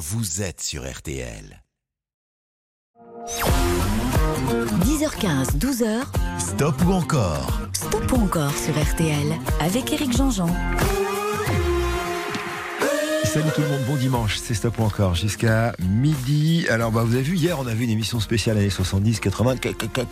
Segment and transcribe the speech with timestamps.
[0.00, 1.62] vous êtes sur RTL.
[4.82, 6.06] 10h15, 12h.
[6.38, 7.60] Stop ou encore?
[7.74, 10.48] Stop ou encore sur RTL avec Eric Jean-Jean.
[13.32, 16.66] Salut tout le monde, bon dimanche, c'est Stop ou encore jusqu'à midi.
[16.68, 19.54] Alors bah, vous avez vu, hier on a vu une émission spéciale années 70, 80,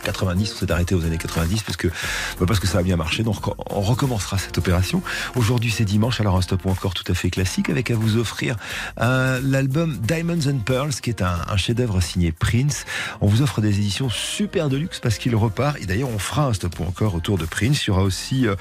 [0.01, 2.95] 90, on s'est arrêté aux années 90 parce que, bah, parce que ça a bien
[2.95, 3.35] marché, donc
[3.75, 5.01] on recommencera cette opération.
[5.35, 8.15] Aujourd'hui c'est dimanche, alors un Stop ou encore tout à fait classique avec à vous
[8.15, 8.55] offrir
[8.97, 12.85] l'album Diamonds and Pearls qui est un, chef-d'œuvre signé Prince.
[13.19, 16.45] On vous offre des éditions super de luxe parce qu'il repart et d'ailleurs on fera
[16.45, 17.85] un Stop ou encore autour de Prince.
[17.85, 18.55] Il y aura aussi, euh,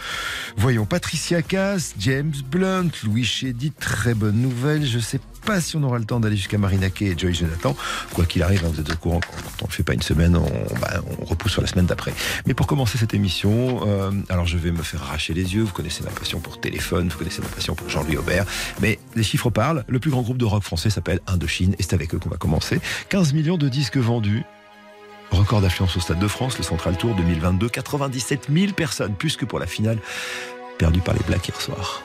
[0.56, 5.82] voyons, Patricia Cass, James Blunt, Louis Chédid, très bonne je ne sais pas si on
[5.82, 7.76] aura le temps d'aller jusqu'à Marina Kay et Joy Jonathan.
[8.14, 10.38] Quoi qu'il arrive, hein, vous êtes au courant, quand on ne fait pas une semaine,
[10.80, 12.12] bah, on, repousse sur la semaine d'après.
[12.46, 15.62] Mais pour commencer cette émission, euh, alors je vais me faire arracher les yeux.
[15.62, 18.44] Vous connaissez ma passion pour téléphone, vous connaissez ma passion pour Jean-Louis Aubert.
[18.80, 19.84] Mais les chiffres parlent.
[19.88, 22.36] Le plus grand groupe de rock français s'appelle Indochine et c'est avec eux qu'on va
[22.36, 22.80] commencer.
[23.08, 24.42] 15 millions de disques vendus.
[25.30, 27.68] Record d'affluence au Stade de France, le Central Tour 2022.
[27.68, 29.98] 97 000 personnes, plus que pour la finale
[30.78, 32.02] perdue par les Blacks hier soir.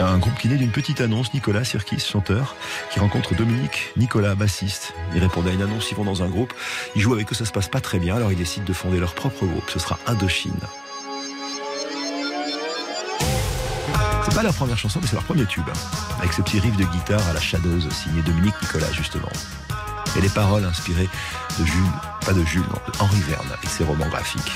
[0.00, 2.54] Un groupe qui naît d'une petite annonce, Nicolas Sirkis, chanteur,
[2.90, 4.92] qui rencontre Dominique Nicolas, bassiste.
[5.14, 6.52] Il répond à une annonce, ils vont dans un groupe,
[6.94, 8.98] ils jouent avec eux, ça se passe pas très bien, alors ils décident de fonder
[8.98, 10.52] leur propre groupe, ce sera Indochine.
[14.24, 15.68] C'est pas leur première chanson, mais c'est leur premier tube,
[16.18, 19.30] avec ce petit riff de guitare à la Shadows, signé Dominique Nicolas, justement.
[20.16, 21.08] Et les paroles inspirées
[21.58, 21.82] de Jules,
[22.24, 24.52] pas de Jules, non, de Henri Verne, et ses romans graphiques.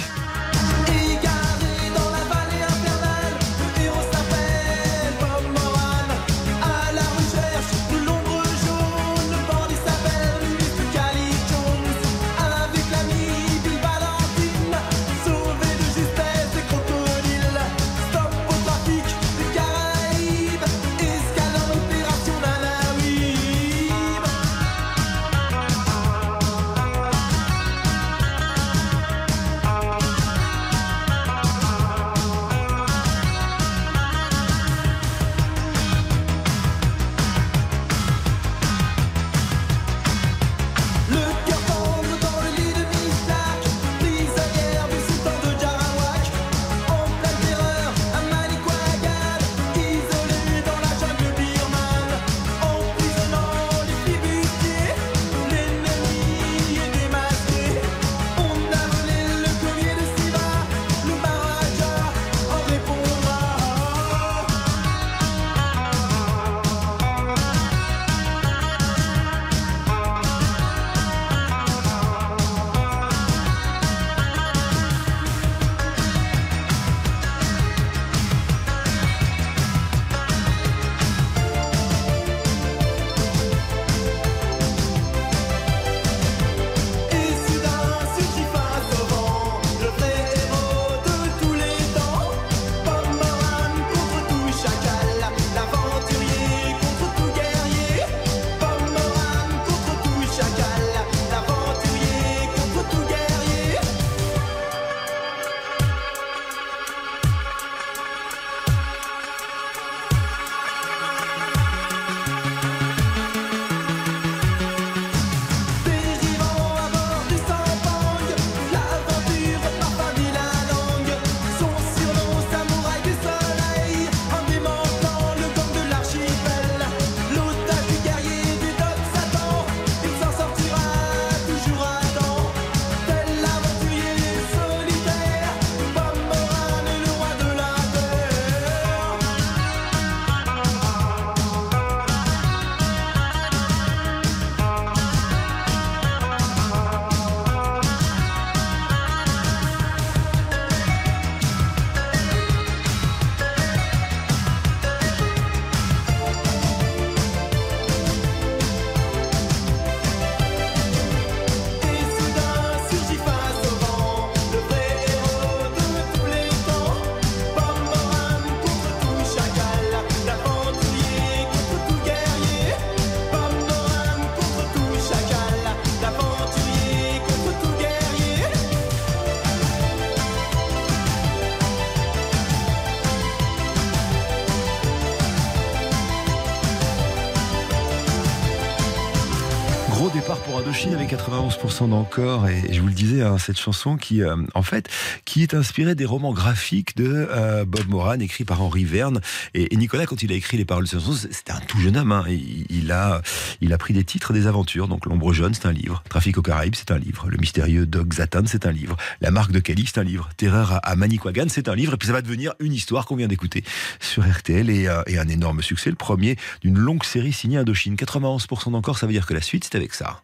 [191.30, 194.88] 91% d'encore et je vous le disais, hein, cette chanson qui, euh, en fait,
[195.24, 199.20] qui est inspirée des romans graphiques de euh, Bob Moran, écrit par Henri Verne.
[199.54, 201.96] Et, Nicolas, quand il a écrit les paroles de cette chanson, c'était un tout jeune
[201.96, 202.10] homme.
[202.10, 202.24] Hein.
[202.28, 203.22] Il, a,
[203.60, 204.88] il a pris des titres des aventures.
[204.88, 206.02] Donc L'ombre jaune, c'est un livre.
[206.08, 207.28] Trafic aux Caraïbes, c'est un livre.
[207.28, 208.96] Le mystérieux Dog Zatan, c'est un livre.
[209.20, 210.30] La marque de Cali, c'est un livre.
[210.36, 211.94] Terreur à, à Manicouagan, c'est un livre.
[211.94, 213.62] Et puis ça va devenir une histoire qu'on vient d'écouter
[214.00, 215.90] sur RTL et, euh, et un énorme succès.
[215.90, 217.94] Le premier d'une longue série signée Indochine.
[217.94, 220.22] 91% d'encore, ça veut dire que la suite, c'est avec ça.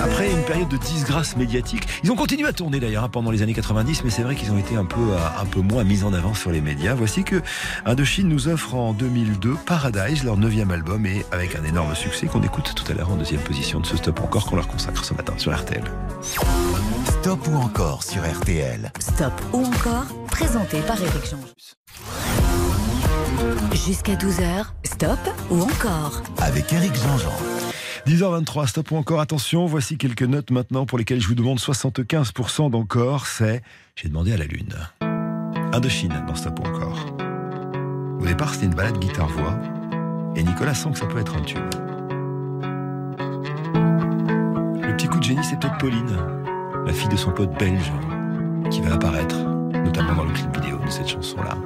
[0.00, 3.42] Après une période de disgrâce médiatique, ils ont continué à tourner d'ailleurs hein, pendant les
[3.42, 6.04] années 90, mais c'est vrai qu'ils ont été un peu, euh, un peu moins mis
[6.04, 6.94] en avant sur les médias.
[6.94, 7.40] Voici que
[7.86, 12.42] Indochine nous offre en 2002 Paradise, leur neuvième album, et avec un énorme succès qu'on
[12.42, 15.14] écoute tout à l'heure en deuxième position de ce stop encore qu'on leur consacre ce
[15.14, 15.84] matin sur RTL.
[17.20, 18.92] Stop ou encore sur RTL.
[18.98, 22.71] Stop ou encore, présenté par Eric Jean.
[23.74, 25.18] Jusqu'à 12h, stop
[25.50, 27.32] ou encore Avec Eric Jean-Jean.
[28.06, 32.70] 10h23, stop ou encore, attention, voici quelques notes maintenant pour lesquelles je vous demande 75%
[32.70, 33.62] d'encore, c'est
[33.96, 34.74] j'ai demandé à la Lune.
[35.72, 37.06] Indochine dans stop ou encore.
[38.20, 39.56] Au départ, c'était une balade guitare-voix,
[40.36, 41.58] et Nicolas sent que ça peut être un tube.
[44.82, 46.18] Le petit coup de génie, c'est peut-être Pauline,
[46.84, 47.90] la fille de son pote belge,
[48.70, 49.38] qui va apparaître,
[49.72, 51.56] notamment dans le clip vidéo de cette chanson-là.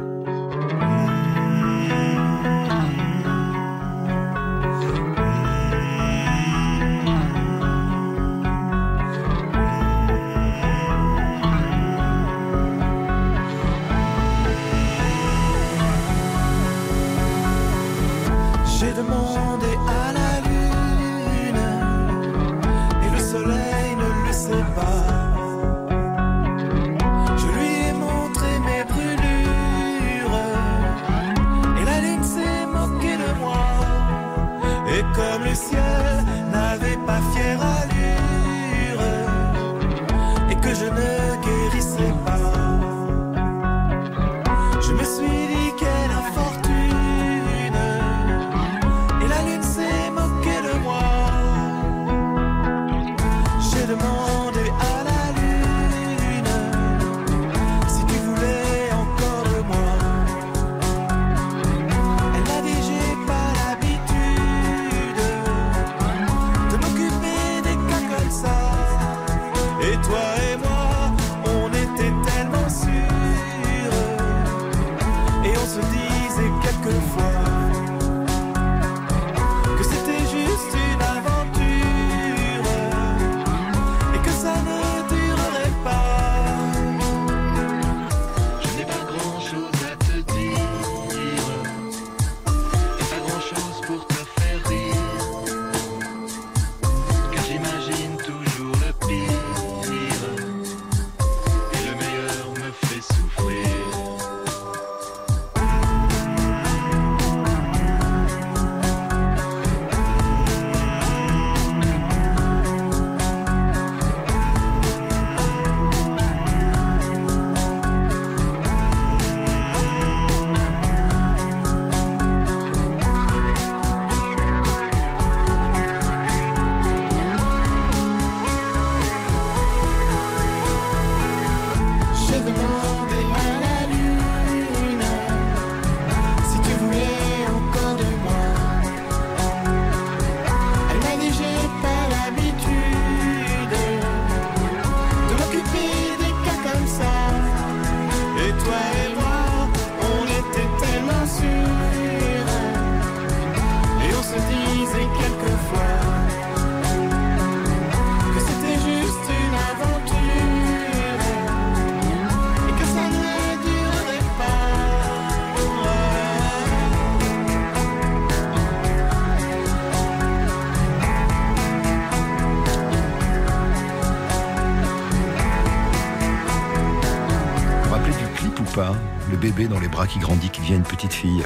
[179.69, 181.43] Dans les bras qui grandit, qui devient une petite fille.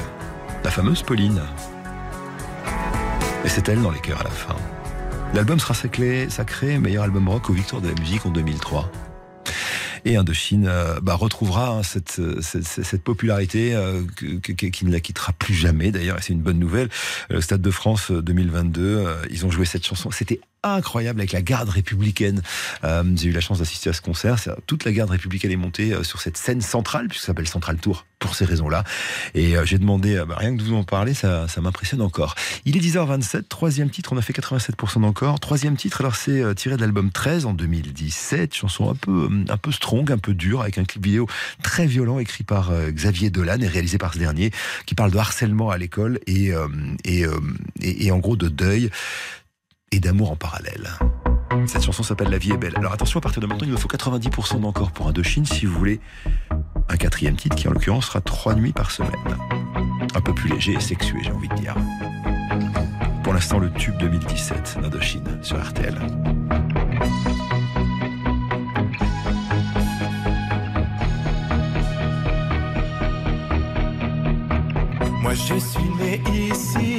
[0.63, 1.41] La fameuse Pauline.
[3.43, 4.55] Et c'est elle dans les cœurs à la fin.
[5.33, 8.91] L'album sera sacré, sacré meilleur album rock aux victoires de la musique en 2003.
[10.03, 15.53] Et Indochine euh, bah, retrouvera hein, cette, cette, popularité euh, qui ne la quittera plus
[15.53, 15.91] jamais.
[15.91, 16.89] D'ailleurs, c'est une bonne nouvelle.
[17.29, 20.09] Le Stade de France 2022, euh, ils ont joué cette chanson.
[20.11, 22.41] C'était incroyable avec la garde républicaine.
[22.83, 24.37] Euh, j'ai eu la chance d'assister à ce concert.
[24.67, 27.77] Toute la garde républicaine est montée euh, sur cette scène centrale, puisque ça s'appelle Central
[27.77, 28.83] Tour pour ces raisons-là.
[29.33, 32.35] Et euh, j'ai demandé, bah, rien que de vous en parler, ça, m'impressionne encore.
[32.65, 35.39] Il est 10h27, troisième titre, on a fait 87% d'encore.
[35.39, 39.71] Troisième titre, alors c'est tiré de l'album 13 en 2017, chanson un peu, un peu
[39.71, 41.27] strong, un peu dure, avec un clip vidéo
[41.63, 44.51] très violent écrit par Xavier Dolan et réalisé par ce dernier,
[44.85, 46.51] qui parle de harcèlement à l'école et,
[47.05, 47.25] et,
[47.81, 48.89] et, et en gros de deuil
[49.91, 50.89] et d'amour en parallèle.
[51.67, 52.73] Cette chanson s'appelle La vie est belle.
[52.77, 55.77] Alors attention, à partir de maintenant, il me faut 90% d'encore pour Indochine si vous
[55.77, 55.99] voulez
[56.89, 59.11] un quatrième titre qui en l'occurrence sera trois nuits par semaine.
[60.15, 61.75] Un peu plus léger et sexué, j'ai envie de dire.
[63.23, 65.97] Pour l'instant, le tube 2017 d'Indochine sur RTL.
[75.21, 76.90] Moi je suis né ici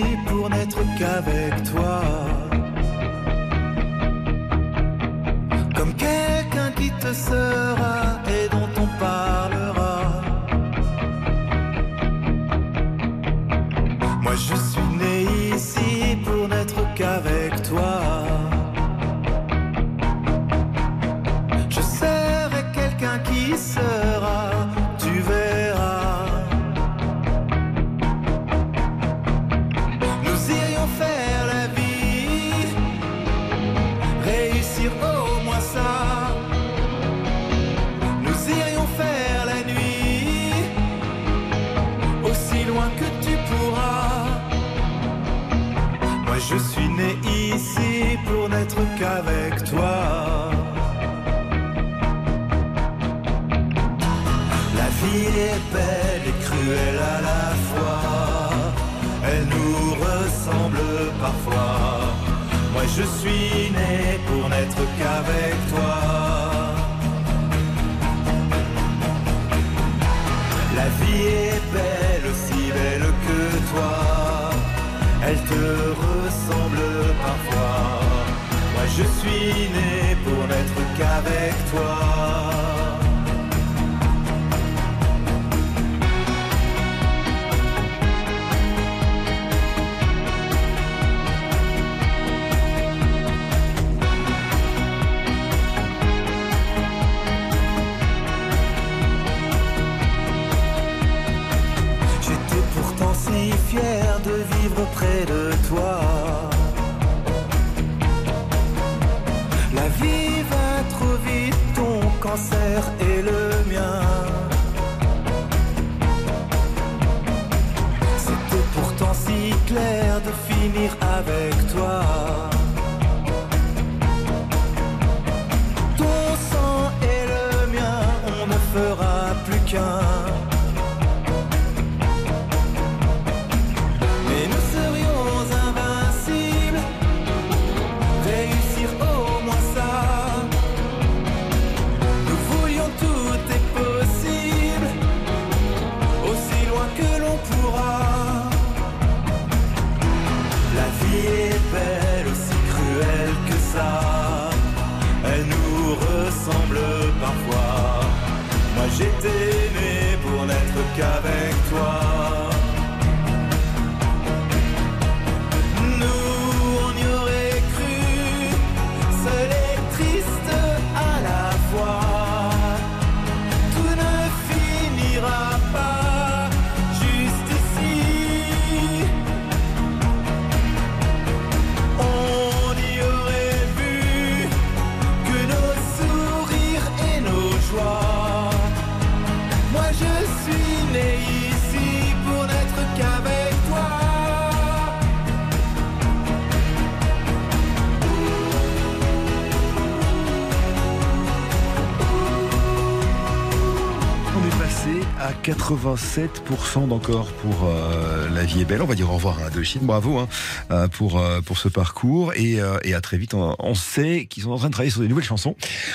[205.94, 208.80] 87% d'encore pour euh, La vie est belle.
[208.80, 209.82] On va dire au revoir à Indochine.
[209.82, 210.28] Bravo hein,
[210.70, 213.34] euh, pour, euh, pour ce parcours et, et, à très vite.
[213.34, 215.54] On, sait qu'ils sont en train de travailler sur des nouvelles chansons.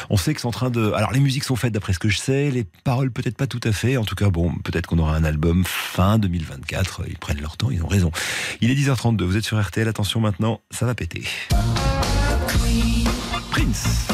[0.10, 0.92] On sait qu'ils sont en train de.
[0.92, 3.62] Alors les musiques sont faites d'après ce que je sais, les paroles peut-être pas tout
[3.64, 3.98] à fait.
[3.98, 7.04] En tout cas, bon, peut-être qu'on aura un album fin 2024.
[7.08, 8.12] Ils prennent leur temps, ils ont raison.
[8.62, 9.88] Il est 10h32, vous êtes sur RTL.
[9.88, 11.24] Attention maintenant, ça va péter.
[13.52, 14.08] Prince.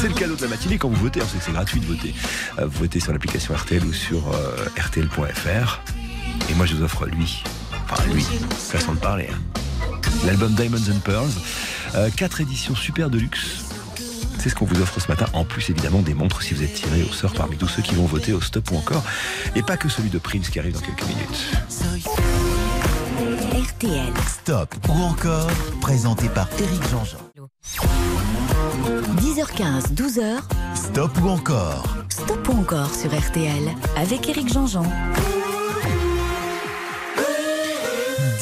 [0.00, 1.20] C'est le cadeau de la matinée quand vous votez.
[1.20, 2.14] On sait que c'est gratuit de voter.
[2.58, 5.82] Euh, vous votez sur l'application RTL ou sur euh, RTL.fr.
[6.48, 7.44] Et moi, je vous offre lui.
[7.84, 9.28] Enfin, lui, façon de parler.
[9.30, 9.60] Hein.
[10.24, 11.32] L'album Diamonds and Pearls.
[11.96, 13.66] Euh, quatre éditions super de luxe.
[14.38, 16.72] C'est ce qu'on vous offre ce matin, en plus évidemment des montres si vous êtes
[16.72, 19.04] tiré au sort parmi tous ceux qui vont voter au stop ou encore.
[19.54, 21.50] Et pas que celui de Prince qui arrive dans quelques minutes.
[23.52, 24.14] RTL.
[24.26, 25.50] Stop ou encore,
[25.82, 27.99] présenté par Eric Jean-Jean.
[29.40, 30.40] 10h15, 12h.
[30.74, 34.84] Stop ou encore, Stop ou encore sur RTL avec Eric Jean-Jean.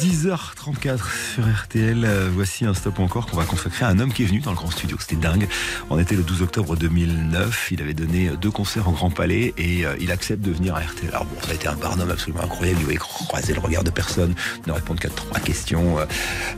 [0.01, 0.99] 10h34
[1.33, 4.25] sur RTL, euh, voici un stop encore qu'on va consacrer à un homme qui est
[4.25, 4.95] venu dans le grand studio.
[4.99, 5.47] C'était dingue.
[5.89, 7.69] On était le 12 octobre 2009.
[7.71, 10.79] Il avait donné deux concerts au Grand Palais et euh, il accepte de venir à
[10.79, 11.09] RTL.
[11.09, 12.79] Alors bon, ça a été un barnum absolument incroyable.
[12.79, 14.33] Il voyait croiser le regard de personne,
[14.67, 15.97] ne répondre qu'à trois questions.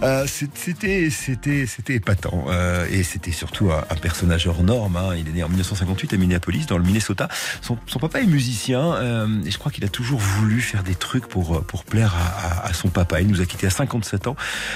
[0.04, 2.46] Euh, c'était, c'était, c'était épatant.
[2.50, 4.98] Euh, et c'était surtout un, personnage hors norme.
[4.98, 5.16] hein.
[5.18, 7.28] Il est né en 1958 à Minneapolis, dans le Minnesota.
[7.62, 11.28] Son, papa est musicien euh, et je crois qu'il a toujours voulu faire des trucs
[11.28, 12.16] pour, euh, pour plaire
[12.64, 13.22] à, son papa.
[13.32, 14.36] Nous a quittés à 57 ans.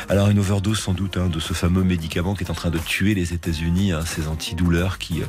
[0.09, 2.79] Alors une overdose sans doute hein, de ce fameux médicament qui est en train de
[2.79, 5.25] tuer les États-Unis, hein, ces antidouleurs qui, euh,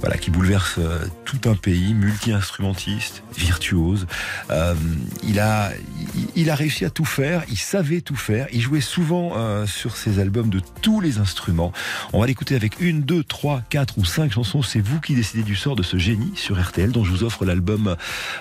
[0.00, 4.06] voilà, qui bouleversent euh, tout un pays, multi-instrumentiste, virtuose.
[4.50, 4.74] Euh,
[5.22, 5.72] il a,
[6.14, 7.42] il, il a réussi à tout faire.
[7.48, 8.46] Il savait tout faire.
[8.52, 11.72] Il jouait souvent sur ses albums de tous les instruments.
[12.12, 14.62] On va l'écouter avec une, deux, trois, quatre ou cinq chansons.
[14.62, 17.44] C'est vous qui décidez du sort de ce génie sur RTL, dont je vous offre
[17.44, 17.96] l'album,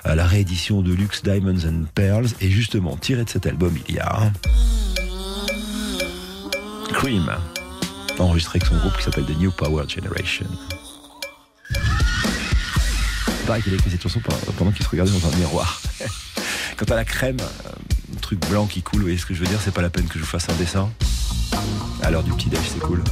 [0.06, 2.28] la réédition de Luxe Diamonds and Pearls.
[2.42, 4.32] Et justement, tiré de cet album, il y a un
[6.94, 7.32] Cream,
[8.20, 10.46] enregistré avec son groupe qui s'appelle The New Power Generation.
[13.46, 14.22] Pareil qu'il a écrit cette chanson
[14.58, 15.82] pendant qu'il se regardait dans un miroir.
[16.78, 19.42] Quant à la crème, euh, un truc blanc qui coule, vous voyez ce que je
[19.42, 20.90] veux dire C'est pas la peine que je vous fasse un dessin.
[22.02, 23.04] À l'heure du petit déj, c'est cool.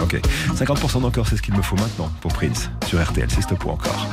[0.00, 0.20] Ok.
[0.54, 3.28] 50% d'encore, c'est ce qu'il me faut maintenant pour Prince sur RTL.
[3.30, 4.06] C'est stop ou encore.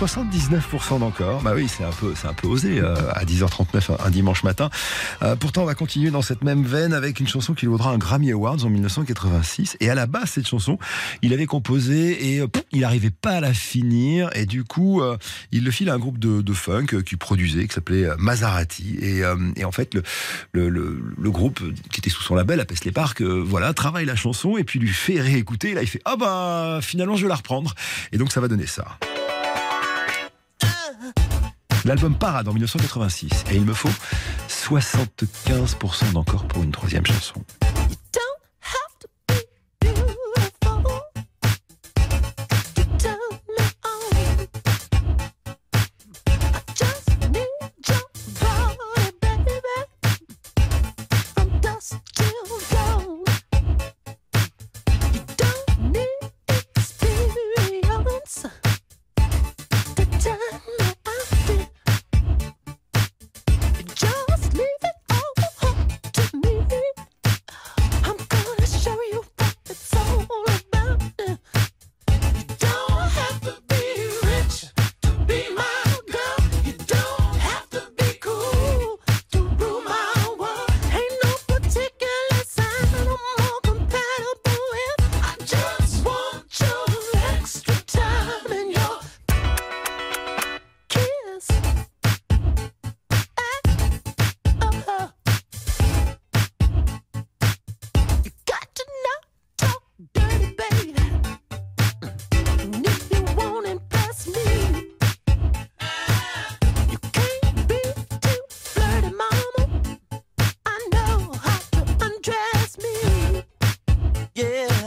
[0.00, 1.42] 79% d'encore.
[1.42, 4.70] Bah oui, c'est un peu, un peu osé euh, à 10h39 un, dimanche matin.
[5.22, 7.90] Euh, pourtant, on va continuer dans cette même veine avec une chanson qui lui vaudra
[7.90, 9.76] un Grammy Awards en 1986.
[9.80, 10.78] Et à la base, cette chanson,
[11.20, 14.30] il avait composé et euh, il n'arrivait pas à la finir.
[14.34, 15.02] Et du coup,
[15.52, 18.98] il le file à un groupe de, funk qui produisait, qui s'appelait Maserati.
[19.02, 19.96] Et, en fait,
[20.52, 21.60] le, groupe
[21.90, 24.88] qui était sous son label, Paisley Park, euh, voilà, travaille la chanson et puis lui
[24.88, 25.70] fait réécouter.
[25.70, 27.74] Et là, il fait Ah bah, finalement, je vais la reprendre.
[28.12, 28.98] Et donc, ça va donner ça.
[31.84, 33.88] L'album Parade en 1986 et il me faut
[34.48, 37.42] 75% d'encore pour une troisième chanson.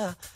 [0.03, 0.32] Yeah,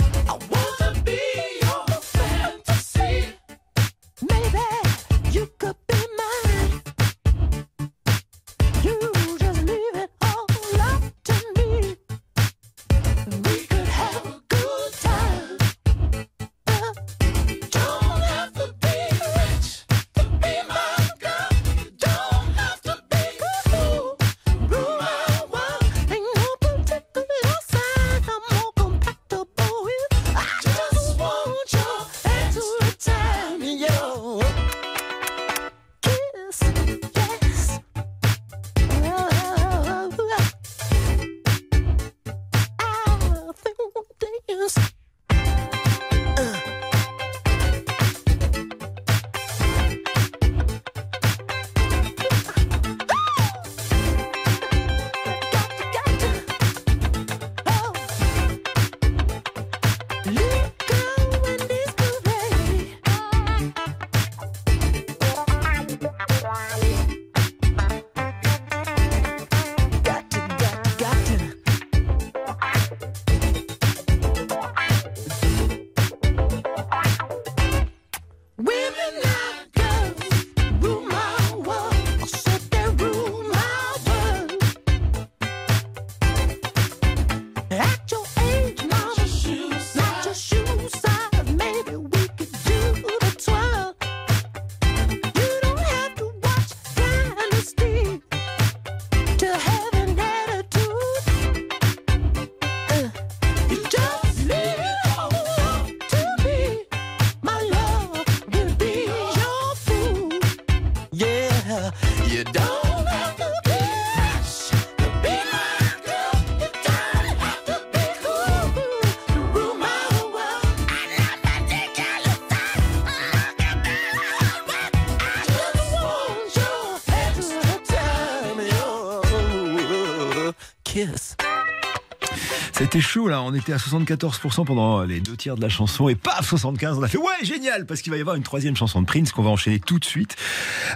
[133.15, 136.97] Là, on était à 74% pendant les deux tiers de la chanson et paf 75,
[136.99, 139.31] on a fait ouais génial parce qu'il va y avoir une troisième chanson de Prince
[139.31, 140.35] qu'on va enchaîner tout de suite.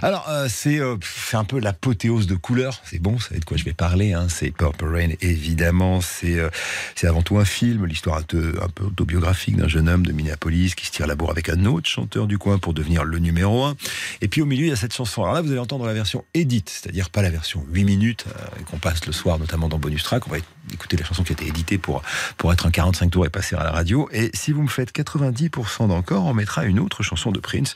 [0.02, 3.44] Alors euh, c'est euh, c'est un peu l'apothéose de couleurs, c'est bon, vous savez de
[3.44, 4.26] quoi je vais parler, hein.
[4.28, 6.50] c'est Purple Rain évidemment, c'est euh,
[6.94, 10.86] c'est avant tout un film, l'histoire un peu, autobiographique d'un jeune homme de Minneapolis qui
[10.86, 13.74] se tire la bourre avec un autre chanteur du coin pour devenir le numéro un.
[14.20, 15.22] Et puis au milieu il y a cette chanson.
[15.22, 18.26] Alors là vous allez entendre la version edit, c'est-à-dire pas la version 8 minutes
[18.70, 20.24] qu'on passe le soir notamment dans Bonus Track.
[20.72, 22.02] Écouter la chanson qui a été éditée pour,
[22.36, 24.08] pour être un 45 tours et passer à la radio.
[24.12, 27.74] Et si vous me faites 90% d'encore, on mettra une autre chanson de Prince.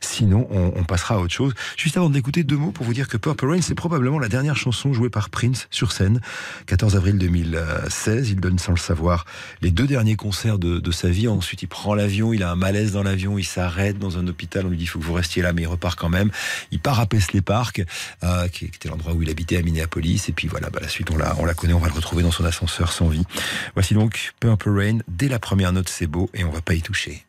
[0.00, 1.52] Sinon, on, passera à autre chose.
[1.76, 4.56] Juste avant d'écouter deux mots pour vous dire que Purple Rain, c'est probablement la dernière
[4.56, 6.20] chanson jouée par Prince sur scène.
[6.66, 9.26] 14 avril 2016, il donne sans le savoir
[9.60, 11.28] les deux derniers concerts de, de sa vie.
[11.28, 14.64] Ensuite, il prend l'avion, il a un malaise dans l'avion, il s'arrête dans un hôpital,
[14.66, 16.30] on lui dit il faut que vous restiez là, mais il repart quand même.
[16.70, 17.84] Il part à Paisley Park,
[18.22, 20.28] euh, qui était l'endroit où il habitait à Minneapolis.
[20.28, 22.22] Et puis voilà, bah, la suite, on la, on la connaît, on va le retrouver
[22.22, 23.24] dans son ascenseur sans vie.
[23.74, 24.98] Voici donc Purple Rain.
[25.08, 27.24] Dès la première note, c'est beau et on va pas y toucher.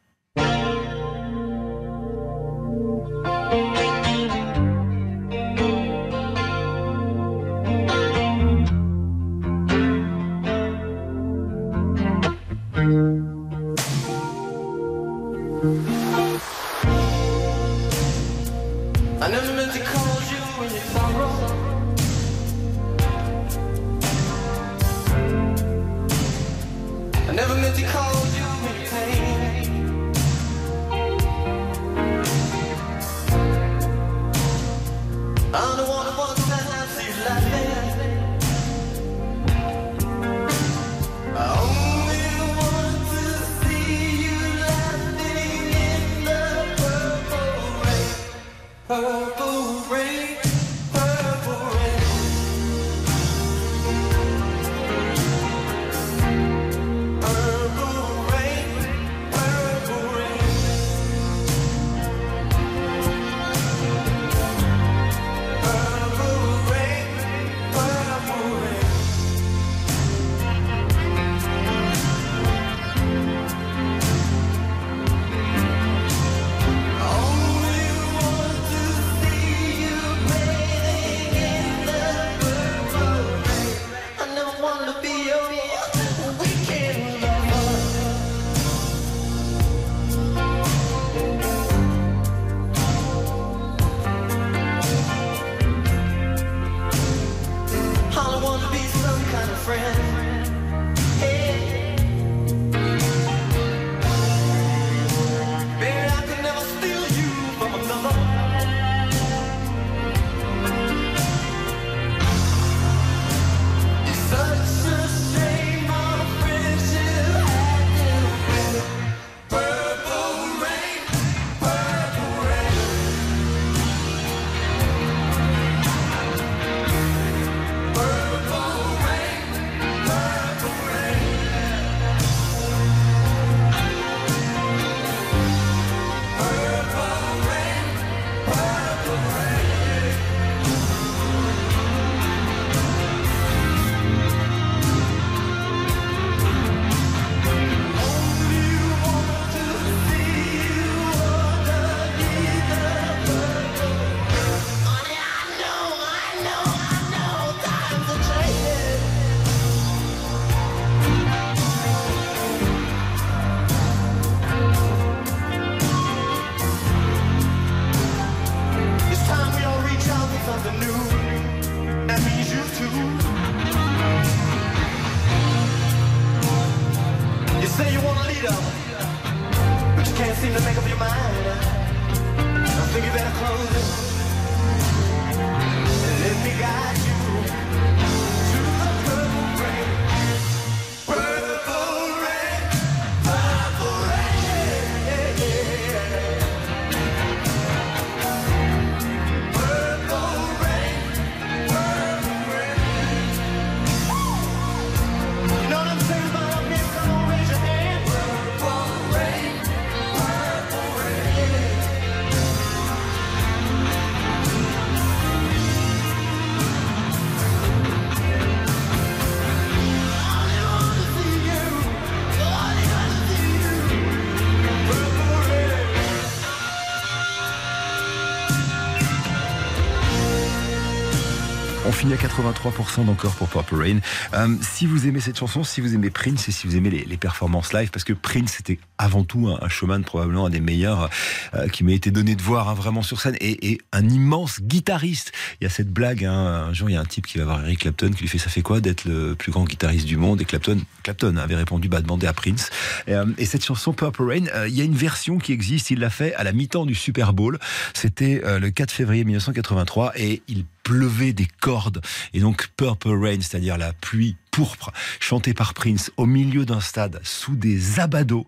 [232.09, 233.99] On finit à 83% d'encore pour Purple Rain.
[234.33, 237.17] Euh, si vous aimez cette chanson, si vous aimez Prince et si vous aimez les,
[237.17, 241.09] performances live, parce que Prince c'était avant tout un, un showman, probablement un des meilleurs
[241.53, 245.33] euh, qui m'a été donné de voir hein, vraiment sur scène et, un immense guitariste.
[245.61, 247.43] Il y a cette blague, hein, un jour il y a un type qui va
[247.43, 250.17] voir Eric Clapton qui lui fait ça fait quoi d'être le plus grand guitariste du
[250.17, 250.41] monde?
[250.41, 252.71] Et Clapton, Clapton avait répondu bah demandez à Prince.
[253.05, 255.99] Et, euh, et cette chanson Purple Rain, il y a une version qui existe, il
[255.99, 257.59] l'a fait à la mi-temps du Super Bowl.
[257.93, 261.98] C'était le 4 février 1983 et il pleuvait des cordes.
[262.33, 267.19] Et donc Purple Rain, c'est-à-dire la pluie pourpre, chantée par Prince au milieu d'un stade
[267.23, 268.45] sous des abados.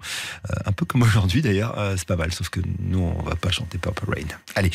[0.50, 3.36] Euh, un peu comme aujourd'hui d'ailleurs, euh, c'est pas mal, sauf que nous on va
[3.36, 4.28] pas chanter Purple Rain.
[4.56, 4.72] Allez.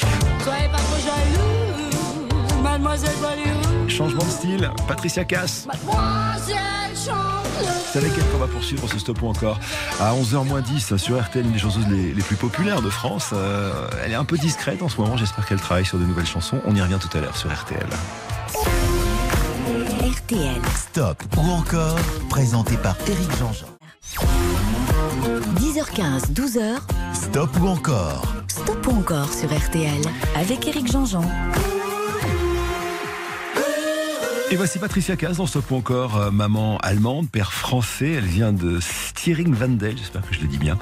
[3.96, 5.66] Changement de style, Patricia Cass.
[7.90, 9.58] C'est avec elle qu'on va poursuivre ce stop ou encore.
[9.98, 13.30] À 11h10 sur RTL, une des chanteuses les, les plus populaires de France.
[13.32, 16.26] Euh, elle est un peu discrète en ce moment, j'espère qu'elle travaille sur de nouvelles
[16.26, 16.60] chansons.
[16.66, 17.86] On y revient tout à l'heure sur RTL.
[20.02, 20.60] RTL.
[20.74, 23.66] Stop ou encore, présenté par Eric Jean-Jean.
[25.58, 26.80] 10h15, 12h.
[27.14, 30.02] Stop ou encore, Stop ou encore sur RTL
[30.34, 31.24] avec Eric Jean-Jean.
[34.48, 38.12] Et voici Patricia Cass dans Stop encore, euh, maman allemande, père français.
[38.12, 40.78] Elle vient de Stiring-Wendel, j'espère que je le dis bien.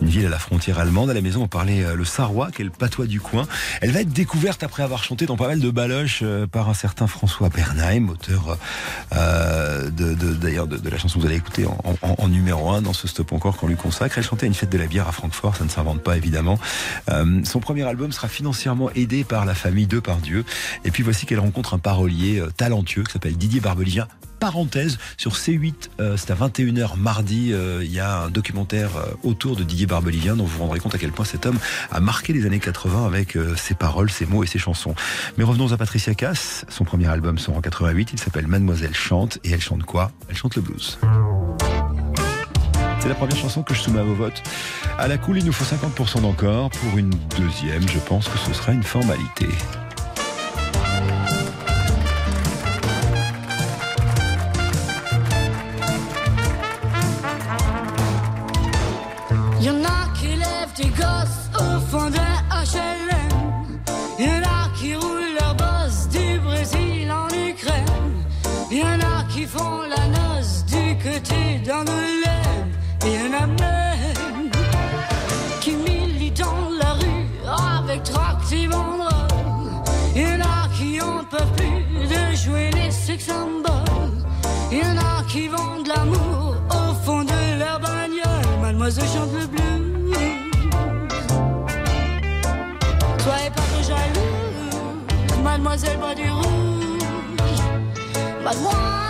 [0.00, 1.10] Une ville à la frontière allemande.
[1.10, 3.48] À la maison, on parlait euh, le sarrois, qui est patois du coin.
[3.80, 6.74] Elle va être découverte après avoir chanté dans pas mal de baloches euh, par un
[6.74, 8.56] certain François Bernheim, auteur
[9.10, 13.56] d'ailleurs de, la chanson que vous allez écouter en, numéro 1 dans ce Stop encore
[13.56, 14.18] qu'on lui consacre.
[14.18, 16.58] Elle chantait à une fête de la bière à Francfort, ça ne s'invente pas évidemment.
[17.44, 20.44] Son premier album sera financièrement aidé par la famille Depardieu.
[20.84, 22.50] Et puis voici qu'elle rencontre un parolier euh,
[23.04, 24.06] qui s'appelle Didier Barbelivien.
[24.40, 29.12] Parenthèse, sur C8, euh, c'est à 21h mardi, euh, il y a un documentaire euh,
[29.22, 31.58] autour de Didier Barbelivien dont vous vous rendrez compte à quel point cet homme
[31.90, 34.94] a marqué les années 80 avec ses paroles, ses mots et ses chansons.
[35.36, 36.64] Mais revenons à Patricia Cass.
[36.68, 40.10] Son premier album sort en 88, il s'appelle Mademoiselle chante et elle chante quoi?
[40.28, 40.98] Elle chante le blues.
[43.00, 44.42] C'est la première chanson que je soumets à vos votes.
[44.98, 46.70] À la cool, il nous faut 50% d'encore.
[46.70, 49.46] Pour une deuxième, je pense que ce sera une formalité.
[88.90, 90.16] Mademoiselle chante le blues.
[93.18, 95.42] Soyez pas trop jaloux.
[95.44, 97.60] Mademoiselle boit du rouge.
[98.42, 99.09] Mademoiselle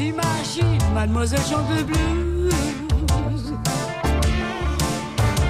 [0.00, 0.78] s'imagine.
[0.94, 2.54] Mademoiselle chante le blues.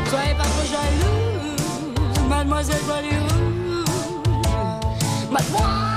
[0.08, 3.86] Soyez pas trop jalouse, mademoiselle Bollywood.
[5.30, 5.89] Mademoiselle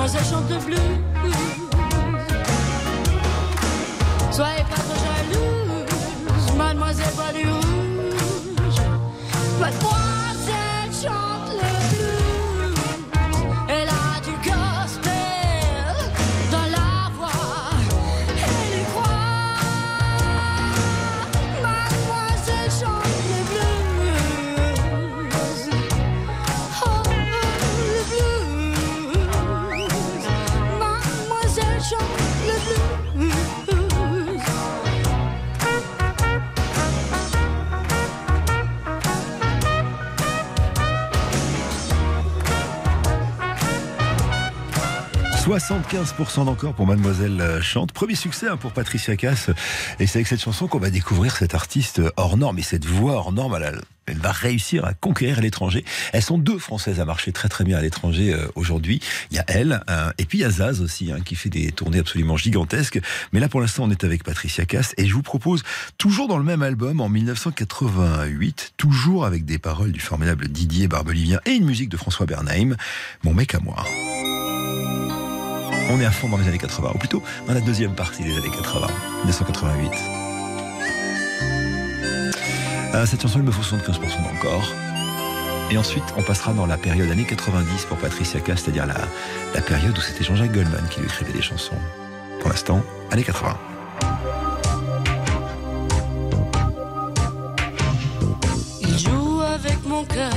[0.00, 0.08] mal.
[0.08, 0.50] Mademoiselle chante.
[4.32, 7.60] Soyez pas trop jalouse, mademoiselle boit du rouge.
[45.60, 47.92] 75% d'encore pour Mademoiselle euh, Chante.
[47.92, 49.50] Premier succès hein, pour Patricia Cass.
[49.98, 52.58] Et c'est avec cette chanson qu'on va découvrir cet artiste hors norme.
[52.58, 53.80] Et cette voix hors norme, elle,
[54.16, 55.84] va réussir à conquérir l'étranger.
[56.14, 59.00] Elles sont deux françaises à marcher très très bien à l'étranger euh, aujourd'hui.
[59.30, 61.50] Il y a elle, euh, et puis il y a Zaz aussi, hein, qui fait
[61.50, 62.98] des tournées absolument gigantesques.
[63.32, 64.94] Mais là pour l'instant on est avec Patricia Cass.
[64.96, 65.62] Et je vous propose,
[65.98, 71.38] toujours dans le même album, en 1988, toujours avec des paroles du formidable Didier Barbelivien
[71.44, 72.76] et une musique de François Bernheim,
[73.22, 73.84] Mon mec à moi.
[75.92, 78.36] On est à fond dans les années 80, ou plutôt dans la deuxième partie des
[78.36, 78.86] années 80,
[79.24, 79.90] 1988.
[82.94, 84.72] Euh, cette chanson, il me faut 75% d'encore.
[85.72, 88.94] Et ensuite, on passera dans la période années 90 pour Patricia Cass, c'est-à-dire la,
[89.52, 91.74] la période où c'était Jean-Jacques Goldman qui lui écrivait des chansons.
[92.40, 93.56] Pour l'instant, années 80.
[98.82, 100.30] Il joue avec mon cœur,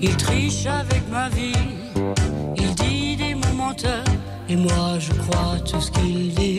[0.00, 1.52] il triche avec ma vie,
[2.56, 4.04] il dit des mots menteurs,
[4.50, 6.58] et moi je crois tout ce qu'il dit.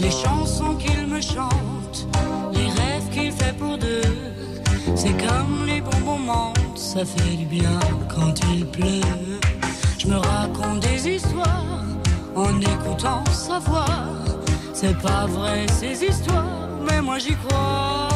[0.00, 2.08] Les chansons qu'il me chante,
[2.52, 4.14] les rêves qu'il fait pour deux,
[4.96, 7.78] c'est comme les bons moments, ça fait du bien
[8.12, 9.40] quand il pleut.
[9.98, 11.84] Je me raconte des histoires
[12.34, 13.84] en écoutant sa voix.
[14.72, 18.08] C'est pas vrai ces histoires, mais moi j'y crois.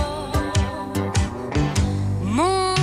[2.22, 2.74] Mon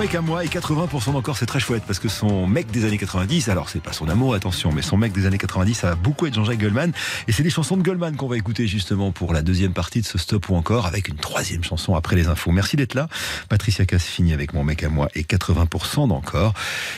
[0.00, 2.96] mec à moi et 80% d'encore, c'est très chouette parce que son mec des années
[2.96, 5.94] 90, alors c'est pas son amour, attention, mais son mec des années 90, ça va
[5.94, 6.92] beaucoup être Jean-Jacques Goldman.
[7.28, 10.06] Et c'est des chansons de Goldman qu'on va écouter justement pour la deuxième partie de
[10.06, 12.50] ce stop ou encore avec une troisième chanson après les infos.
[12.50, 13.08] Merci d'être là.
[13.50, 16.54] Patricia Cass finit avec Mon mec à moi et 80% d'encore.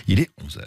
[0.07, 0.61] Il est 11h.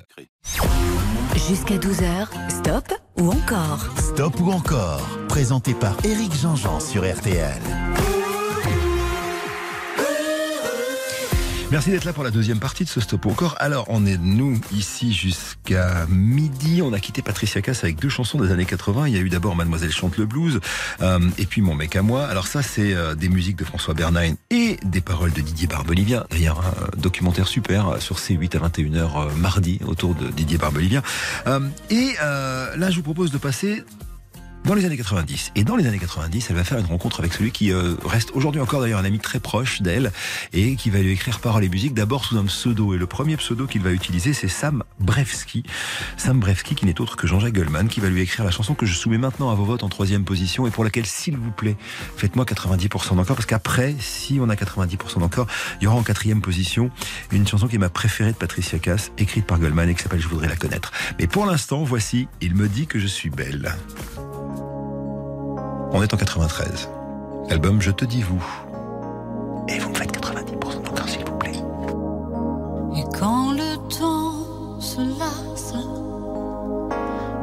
[1.48, 3.88] Jusqu'à 12h, stop ou encore?
[3.98, 7.62] Stop ou encore Présenté par Éric Jean-Jean sur RTL.
[11.72, 13.56] Merci d'être là pour la deuxième partie de ce stop encore.
[13.60, 16.82] Alors, on est nous ici jusqu'à midi.
[16.84, 19.08] On a quitté Patricia Cass avec deux chansons des années 80.
[19.08, 20.60] Il y a eu d'abord Mademoiselle chante le blues
[21.02, 22.26] euh, et puis Mon mec à moi.
[22.28, 26.26] Alors ça, c'est euh, des musiques de François Bernheim et des paroles de Didier Barbelivien.
[26.30, 31.02] D'ailleurs, un documentaire super euh, sur C8 à 21h euh, mardi autour de Didier Barbelivien.
[31.48, 31.60] Euh,
[31.90, 33.84] et euh, là, je vous propose de passer
[34.66, 35.52] dans les années 90.
[35.56, 38.32] Et dans les années 90, elle va faire une rencontre avec celui qui euh, reste
[38.34, 40.12] aujourd'hui encore d'ailleurs un ami très proche d'elle
[40.54, 42.94] et qui va lui écrire paroles et musique d'abord sous un pseudo.
[42.94, 45.64] Et le premier pseudo qu'il va utiliser, c'est Sam Brevski.
[46.18, 48.86] Sam Brevski qui n'est autre que Jean-Jacques Goldman qui va lui écrire la chanson que
[48.86, 51.78] je soumets maintenant à vos votes en troisième position et pour laquelle, s'il vous plaît,
[52.18, 55.48] faites-moi 90% d'encore parce qu'après, si on a 90% d'encore,
[55.80, 56.90] il y aura en quatrième position
[57.32, 60.22] une chanson qui est ma préférée de Patricia Cass, écrite par Goldman et qui s'appelle
[60.22, 60.92] Je voudrais la connaître.
[61.20, 63.76] Mais pour l'instant, voici Il me dit que je suis belle.
[65.92, 66.90] On est en 93.
[67.50, 68.44] L'album Je te dis vous.
[69.68, 71.64] Et vous me faites 90% d'encore, s'il vous plaît.
[72.98, 75.74] Et quand le temps se lasse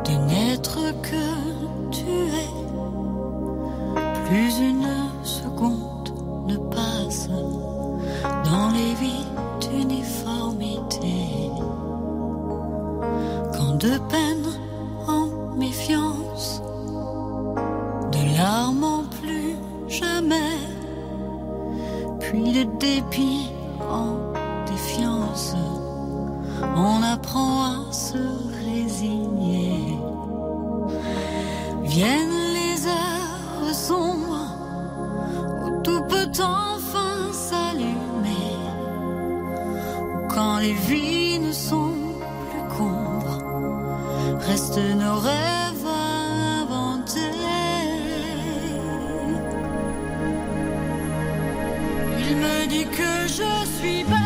[0.05, 2.53] de n'être que tu es,
[4.28, 4.88] plus une
[5.24, 6.12] seconde
[6.47, 7.28] ne passe
[8.45, 9.26] dans les vies
[9.61, 11.51] d'uniformité.
[13.57, 14.47] Quand de peine
[15.07, 16.61] en méfiance,
[18.45, 19.57] en plus
[19.88, 20.59] jamais,
[22.20, 24.32] puis de dépit en
[24.66, 25.55] défiance,
[26.76, 28.18] on apprend à se
[28.64, 29.99] résigner.
[31.82, 34.57] Viennent les heures sombres
[35.64, 38.57] où tout peut enfin s'allumer,
[40.28, 41.93] quand les vies ne sont
[42.51, 43.38] plus qu'ombres,
[44.40, 45.82] restent nos rêves
[52.35, 54.21] me dit que je suis belle,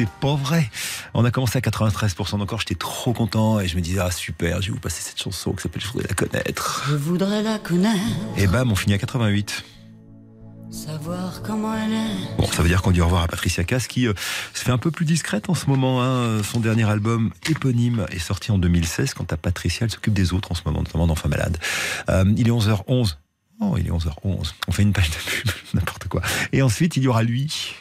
[0.00, 0.70] c'est pas vrai.
[1.12, 4.62] On a commencé à 93% d'encore, j'étais trop content et je me disais, ah super,
[4.62, 6.84] je vais vous passer cette chanson qui s'appelle Je voudrais la connaître.
[6.88, 8.00] Je voudrais la connaître,
[8.38, 9.62] Et bam, on finit à 88.
[10.70, 12.38] savoir comment elle est.
[12.38, 14.14] Bon, ça veut dire qu'on dit au revoir à Patricia Cass qui euh,
[14.54, 16.02] se fait un peu plus discrète en ce moment.
[16.02, 16.42] hein.
[16.44, 19.12] Son dernier album éponyme est sorti en 2016.
[19.12, 21.58] Quant à Patricia, elle s'occupe des autres en ce moment, notamment d'Enfants Malades.
[22.08, 23.16] Euh, il est 11h11.
[23.60, 24.52] Oh, il est 11h11.
[24.66, 26.22] On fait une page de pub, n'importe quoi.
[26.52, 27.74] Et ensuite, il y aura lui,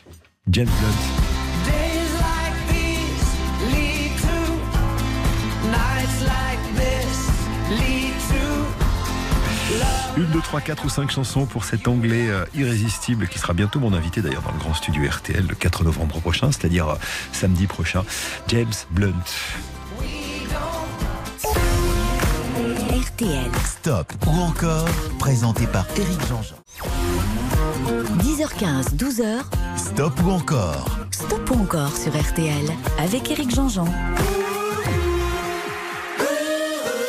[0.49, 1.38] James Blunt.
[10.41, 14.21] 3, 4 ou 5 chansons pour cet anglais euh, irrésistible qui sera bientôt mon invité
[14.21, 16.95] d'ailleurs dans le grand studio RTL le 4 novembre prochain, c'est-à-dire euh,
[17.31, 18.03] samedi prochain,
[18.47, 19.13] James Blunt.
[22.91, 23.51] RTL.
[23.65, 24.87] Stop ou encore,
[25.19, 26.55] présenté par Eric Jean-Jean.
[28.19, 29.41] 10h15, 12h.
[29.77, 30.99] Stop ou encore.
[31.11, 32.69] Stop ou encore sur RTL
[32.99, 33.85] avec Eric Jean-Jean.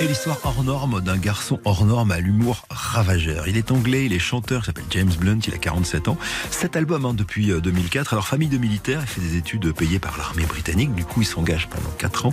[0.03, 3.49] Et l'histoire hors norme d'un garçon hors norme à l'humour ravageur.
[3.49, 6.17] Il est anglais, il est chanteur, il s'appelle James Blunt, il a 47 ans.
[6.51, 8.15] Cet album hein, depuis euh, 2004.
[8.15, 10.95] Alors famille de militaires, il fait des études payées par l'armée britannique.
[10.95, 12.33] Du coup, il s'engage pendant 4 ans.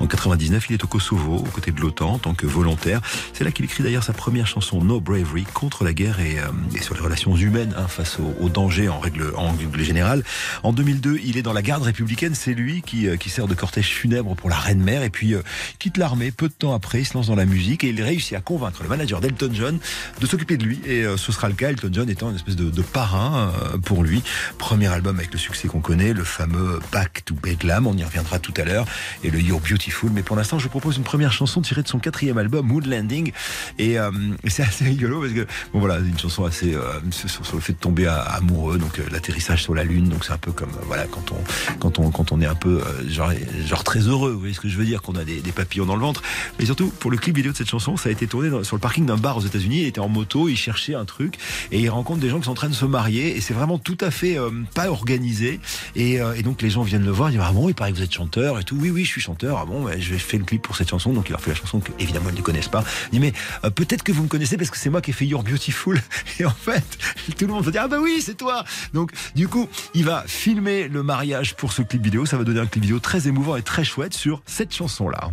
[0.00, 3.02] En 99, il est au Kosovo, aux côtés de l'OTAN, en tant que volontaire.
[3.34, 6.80] C'est là qu'il écrit d'ailleurs sa première chanson No Bravery contre la guerre et, euh,
[6.80, 10.24] sur les relations humaines hein, face au, au danger en règle, en générale.
[10.62, 12.34] En 2002, il est dans la garde républicaine.
[12.34, 15.34] C'est lui qui, euh, qui sert de cortège funèbre pour la reine mère et puis
[15.34, 15.42] euh,
[15.78, 16.93] quitte l'armée peu de temps après.
[16.98, 19.78] Il se lance dans la musique et il réussit à convaincre le manager d'Elton John
[20.20, 20.80] de s'occuper de lui.
[20.86, 24.02] Et euh, ce sera le cas, Elton John étant une espèce de, parrain euh, pour
[24.02, 24.22] lui.
[24.58, 27.86] Premier album avec le succès qu'on connaît, le fameux Back to Bedlam.
[27.86, 28.86] On y reviendra tout à l'heure.
[29.24, 30.10] Et le You're Beautiful.
[30.12, 32.86] Mais pour l'instant, je vous propose une première chanson tirée de son quatrième album, Mood
[32.86, 33.32] Landing.
[33.78, 34.10] Et, euh,
[34.46, 36.76] c'est assez rigolo parce que, bon voilà, une chanson assez
[37.10, 38.78] sur, le fait de tomber amoureux.
[38.78, 40.08] Donc l'atterrissage sur la lune.
[40.08, 42.82] Donc c'est un peu comme voilà quand on quand on quand on est un peu
[43.08, 43.32] genre
[43.66, 44.32] genre très heureux.
[44.32, 45.02] Vous voyez ce que je veux dire?
[45.02, 46.22] Qu'on a des, des papillons dans le ventre.
[46.58, 48.76] Mais surtout pour le clip vidéo de cette chanson, ça a été tourné dans- sur
[48.76, 49.80] le parking d'un bar aux États-Unis.
[49.82, 51.36] Il était en moto, il cherchait un truc
[51.72, 53.36] et il rencontre des gens qui sont en train de se marier.
[53.36, 55.60] Et c'est vraiment tout à fait euh, pas organisé.
[55.96, 57.92] Et, euh, et donc les gens viennent le voir, ils disent ah bon, il paraît
[57.92, 58.76] que vous êtes chanteur et tout.
[58.80, 59.58] Oui oui, je suis chanteur.
[59.60, 61.12] Ah bon, je faire le clip pour cette chanson.
[61.12, 62.84] Donc il leur fait la chanson que évidemment ils ne connaissent pas.
[63.12, 63.32] Il dit mais
[63.64, 66.00] euh, peut-être que vous me connaissez parce que c'est moi qui ai fait You're Beautiful.
[66.38, 66.84] Et en fait,
[67.38, 68.64] tout le monde va dire ah bah oui, c'est toi.
[68.92, 72.26] Donc du coup, il va filmer le mariage pour ce clip vidéo.
[72.26, 75.30] Ça va donner un clip vidéo très émouvant et très chouette sur cette chanson là,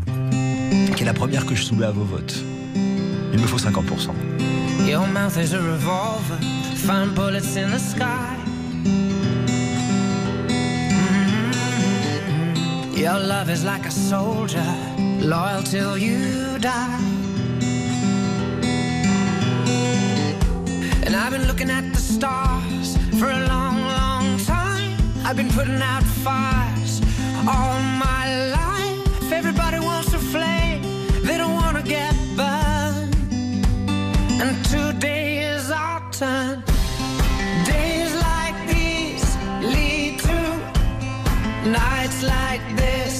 [0.95, 2.35] qui est la première que je soumets à vos votes.
[3.33, 4.13] Il me faut 50%.
[4.87, 6.37] Your mouth is a revolver,
[6.75, 8.35] find bullets in the sky.
[12.91, 12.97] Mhm.
[12.97, 14.73] Your love is like a soldier,
[15.21, 16.99] loyal till you die.
[21.05, 24.97] And I've been looking at the stars for a long, long time.
[25.25, 27.01] I've been putting out fires
[27.47, 28.70] all my life.
[29.43, 30.83] Everybody wants a flame,
[31.23, 33.15] they don't want to get burned.
[34.39, 36.63] And today is our turn.
[37.65, 39.25] Days like these
[39.73, 40.39] lead to
[41.71, 43.10] nights like this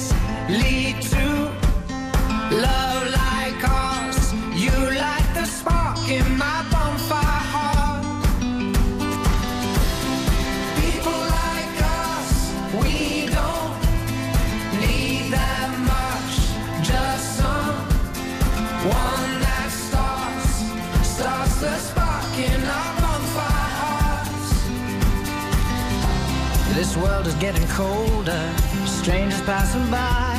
[27.02, 28.42] world is getting colder,
[28.86, 30.38] strangers passing by.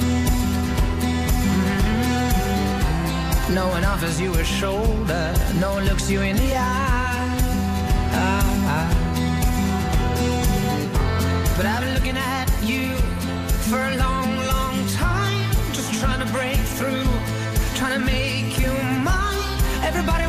[0.00, 1.84] Mhm.
[3.54, 6.86] No one offers you a shoulder, no one looks you in the eye.
[11.56, 12.94] But I've been looking at you
[13.70, 17.08] for a long, long time, just trying to break through,
[17.78, 18.72] trying to make you
[19.10, 19.56] mine.
[19.82, 20.26] Everybody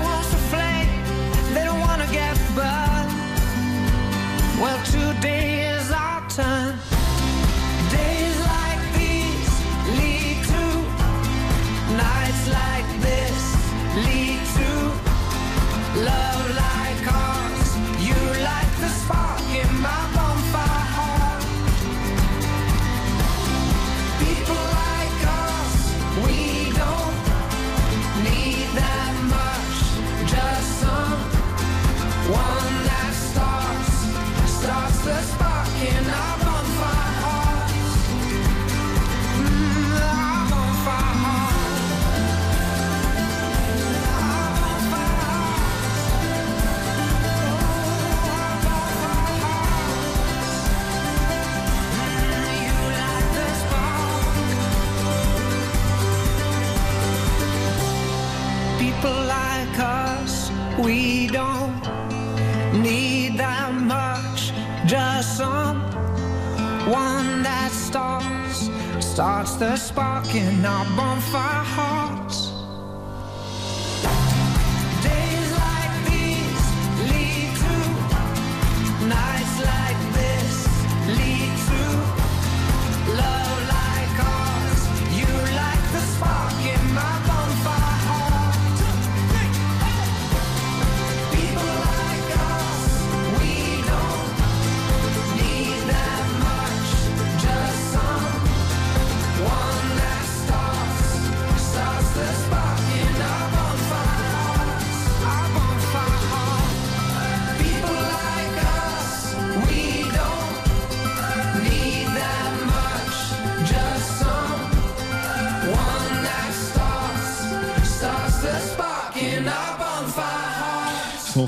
[4.60, 6.67] Well, today is our turn.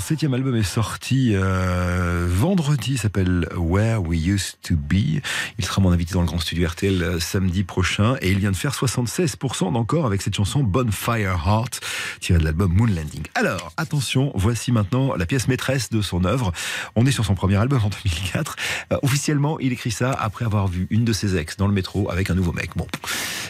[0.10, 5.22] Septième album est sorti euh, vendredi, s'appelle Where We Used to Be.
[5.60, 8.50] Il sera mon invité dans le grand studio RTL euh, samedi prochain et il vient
[8.50, 11.82] de faire 76% d'encore avec cette chanson Bonfire Heart
[12.22, 13.22] tirée de l'album Moon Landing.
[13.36, 16.54] Alors, attention, voici maintenant la pièce maîtresse de son œuvre.
[16.96, 18.56] On est sur son premier album en 2004.
[18.92, 22.10] Euh, officiellement, il écrit ça après avoir vu une de ses ex dans le métro
[22.10, 22.72] avec un nouveau mec.
[22.76, 22.88] Bon,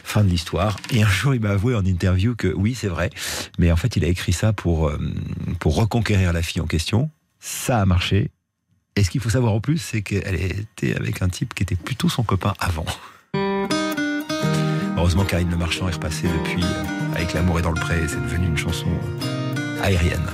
[0.03, 0.75] fin de l'histoire.
[0.91, 3.11] Et un jour, il m'a avoué en interview que oui, c'est vrai,
[3.59, 4.99] mais en fait, il a écrit ça pour, euh,
[5.59, 7.09] pour reconquérir la en question.
[7.39, 8.31] Ça a marché.
[8.95, 11.75] Et ce qu'il faut savoir en plus, c'est qu'elle était avec un type qui était
[11.75, 12.85] plutôt son copain avant.
[14.97, 17.95] Heureusement, Karine Le Marchand est repassée depuis euh, avec L'amour est dans le pré.
[18.07, 18.87] C'est devenu une chanson
[19.81, 20.25] aérienne.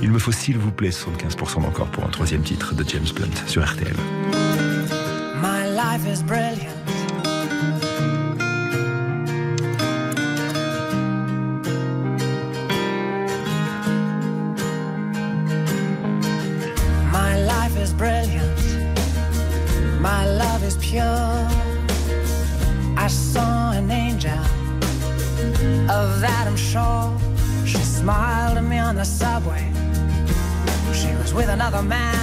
[0.00, 3.46] Il me faut, s'il vous plaît, 75% d'encore pour un troisième titre de James Blunt
[3.46, 3.94] sur RTL.
[5.42, 6.81] My life is brilliant.
[31.62, 32.21] Another man.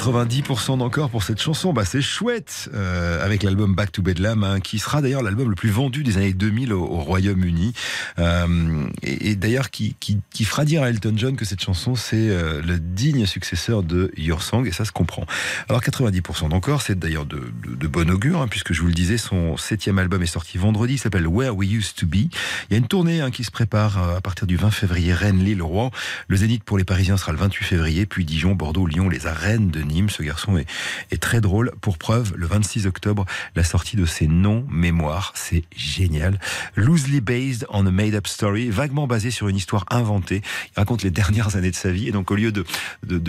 [0.00, 4.60] 90% d'encore pour cette chanson, bah c'est chouette euh, avec l'album Back to Bedlam hein,
[4.60, 7.74] qui sera d'ailleurs l'album le plus vendu des années 2000 au, au Royaume-Uni
[8.18, 9.94] euh, et, d'ailleurs qui,
[10.42, 14.42] fera dire à Elton John que cette chanson c'est euh, le digne successeur de Your
[14.42, 15.26] Song et ça se comprend.
[15.68, 17.52] Alors 90% d'encore, c'est d'ailleurs de,
[17.86, 20.98] bon augure hein, puisque je vous le disais, son septième album est sorti vendredi, il
[20.98, 22.14] s'appelle Where We Used to Be.
[22.14, 22.30] Il
[22.70, 25.62] y a une tournée hein, qui se prépare à partir du 20 février, Rennes, Lille,
[25.62, 25.90] Rouen.
[26.28, 29.70] Le Zénith pour les Parisiens sera le 28 février, puis Dijon, Bordeaux, Lyon, les arènes
[29.70, 31.72] de Ce garçon est, très drôle.
[31.80, 33.26] Pour preuve, le 26 octobre,
[33.56, 35.32] la sortie de ses non-mémoires.
[35.34, 36.38] C'est génial.
[36.76, 40.42] Loosely based on a made-up story, vaguement basé sur une histoire inventée.
[40.76, 42.08] Il raconte les dernières années de sa vie.
[42.08, 42.64] Et donc, au lieu de,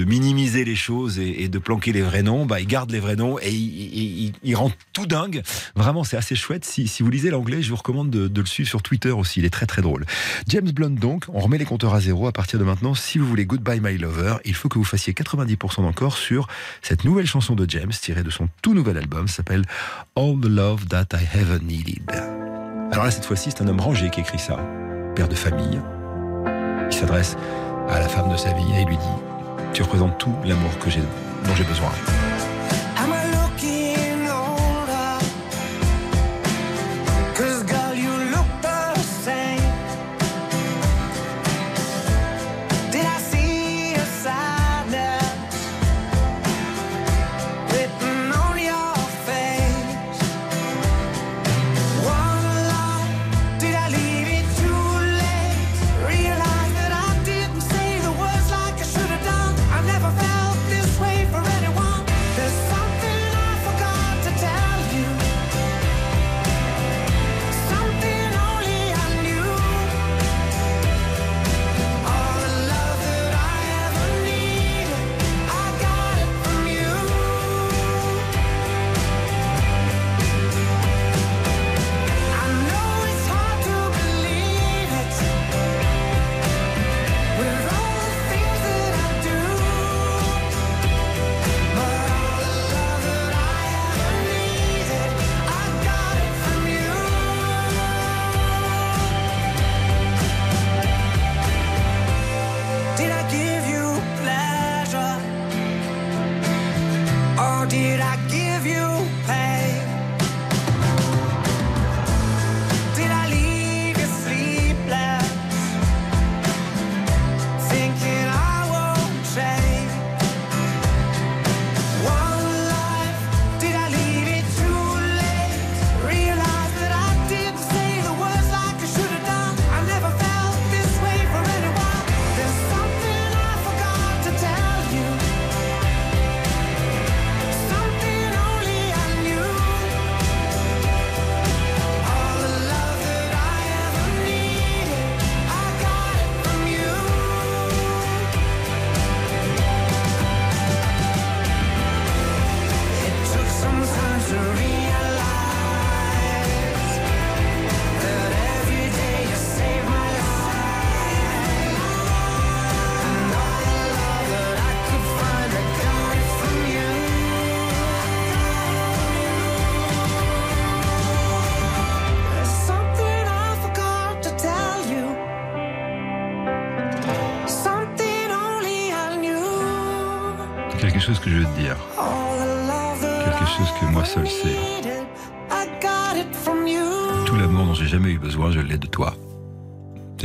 [0.04, 3.38] minimiser les choses et, de planquer les vrais noms, bah, il garde les vrais noms
[3.40, 5.42] et il, il, rend tout dingue.
[5.76, 6.66] Vraiment, c'est assez chouette.
[6.66, 9.40] Si, si vous lisez l'anglais, je vous recommande de, de, le suivre sur Twitter aussi.
[9.40, 10.06] Il est très très drôle.
[10.48, 12.94] James Blunt, donc, on remet les compteurs à zéro à partir de maintenant.
[12.94, 16.48] Si vous voulez Goodbye My Lover, il faut que vous fassiez 90% d'encore sur
[16.82, 19.28] cette nouvelle chanson de James tirée de son tout nouvel album.
[19.28, 19.64] s'appelle
[20.16, 22.10] All the Love That I Ever Needed.
[22.92, 24.60] Alors là, cette fois-ci, c'est un homme rangé qui écrit ça.
[25.16, 25.80] Père de famille.
[26.90, 27.38] Il s'adresse
[27.90, 31.64] à la femme de sa vie et lui dit Tu représentes tout l'amour dont j'ai
[31.64, 31.92] besoin.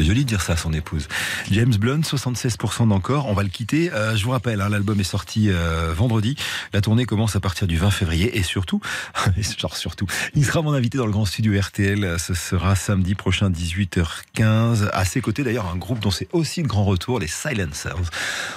[0.07, 1.09] Joli de dire ça à son épouse.
[1.51, 3.27] James Blunt, 76% d'encore.
[3.27, 3.93] On va le quitter.
[3.93, 6.37] Euh, je vous rappelle, hein, l'album est sorti euh, vendredi.
[6.73, 8.39] La tournée commence à partir du 20 février.
[8.39, 8.81] Et surtout,
[9.59, 12.19] genre surtout, il sera mon invité dans le grand studio RTL.
[12.19, 14.89] Ce sera samedi prochain, 18h15.
[14.93, 18.11] À ses côtés, d'ailleurs, un groupe dont c'est aussi le grand retour, les Silencers.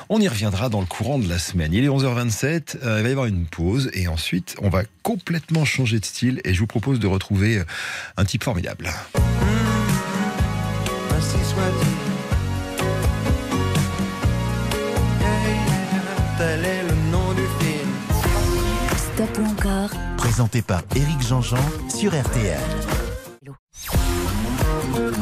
[0.10, 1.74] On y reviendra dans le courant de la semaine.
[1.74, 2.78] Il est 11h27.
[2.84, 3.90] euh, il va y avoir une pause.
[3.94, 6.42] Et ensuite, on va complètement changer de style.
[6.44, 7.64] Et je vous propose de retrouver euh,
[8.18, 8.90] un type formidable.
[11.20, 11.98] Merci, soit dit.
[16.38, 17.90] Tel est le nom du film.
[18.96, 21.58] Stop ou encore Présenté par Éric Jean-Jean
[21.94, 22.58] sur RTL.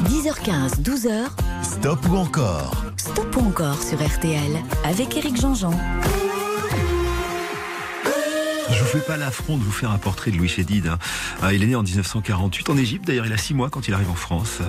[0.05, 1.29] 10h15, 12h,
[1.63, 4.51] Stop ou encore Stop ou encore sur RTL
[4.85, 5.73] avec Eric Jean-Jean.
[8.77, 10.85] Je vous fais pas l'affront de vous faire un portrait de Louis Chédid.
[10.85, 10.99] hein.
[11.43, 13.07] Euh, il est né en 1948 en Égypte.
[13.07, 14.59] D'ailleurs, il a six mois quand il arrive en France.
[14.61, 14.65] Euh,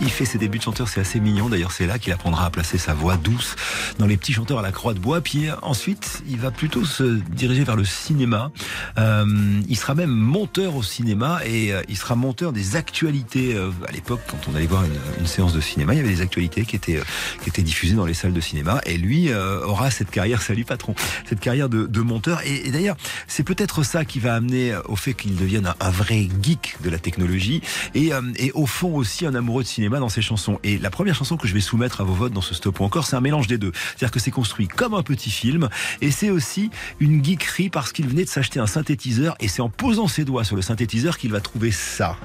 [0.00, 1.50] il fait ses débuts de chanteur, c'est assez mignon.
[1.50, 3.54] D'ailleurs, c'est là qu'il apprendra à placer sa voix douce
[3.98, 5.20] dans les petits chanteurs à la croix de bois.
[5.20, 8.50] Puis euh, ensuite, il va plutôt se diriger vers le cinéma.
[8.96, 13.56] Il sera même monteur au cinéma et il sera monteur des actualités.
[13.86, 14.84] À l'époque, quand on allait voir
[15.18, 17.00] une, séance de cinéma, il y avait des actualités qui étaient,
[17.42, 18.80] qui étaient diffusées dans les salles de cinéma.
[18.86, 20.94] Et lui aura cette carrière, salut patron,
[21.28, 22.40] cette carrière de, monteur.
[22.44, 22.96] Et d'ailleurs,
[23.34, 26.88] c'est peut-être ça qui va amener au fait qu'il devienne un, un vrai geek de
[26.88, 27.62] la technologie
[27.92, 30.60] et, euh, et au fond aussi un amoureux de cinéma dans ses chansons.
[30.62, 32.84] Et la première chanson que je vais soumettre à vos votes dans ce stop ou
[32.84, 33.72] encore, c'est un mélange des deux.
[33.74, 35.68] C'est-à-dire que c'est construit comme un petit film
[36.00, 36.70] et c'est aussi
[37.00, 40.44] une geekerie parce qu'il venait de s'acheter un synthétiseur et c'est en posant ses doigts
[40.44, 42.16] sur le synthétiseur qu'il va trouver ça.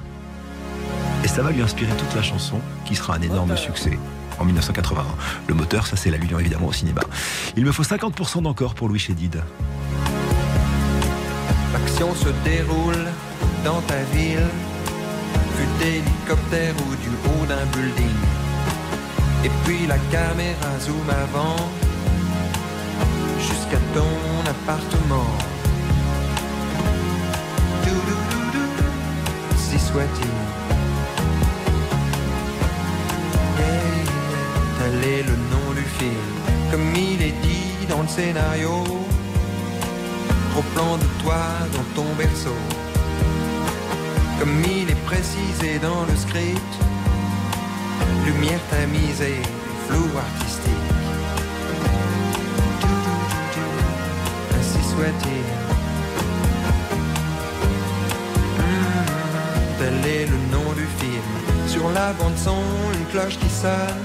[1.24, 3.98] Et ça va lui inspirer toute la chanson qui sera un énorme succès.
[4.38, 5.04] En 1981.
[5.48, 7.00] Le moteur, ça c'est l'allusion évidemment au cinéma.
[7.56, 9.42] Il me faut 50% d'encore pour Louis Chédid.
[11.72, 13.06] L'action se déroule
[13.64, 14.48] dans ta ville,
[15.56, 18.16] fut d'hélicoptère ou du haut d'un building.
[19.44, 21.56] Et puis la caméra zoom avant,
[23.38, 25.30] jusqu'à ton appartement.
[29.56, 30.36] Si soit-il.
[34.78, 36.30] Tel est le nom du film,
[36.70, 38.84] comme il est dit dans le scénario.
[40.52, 41.42] Gros plan de toi
[41.72, 42.56] dans ton berceau.
[44.38, 46.72] Comme il est précisé dans le script,
[48.24, 49.42] lumière tamisée,
[49.86, 50.88] flou artistique.
[54.58, 55.46] Ainsi soit-il.
[58.58, 59.04] Hmm,
[59.78, 61.30] Tel est le nom du film.
[61.66, 62.62] Sur la bande son,
[62.94, 64.02] une cloche qui sonne.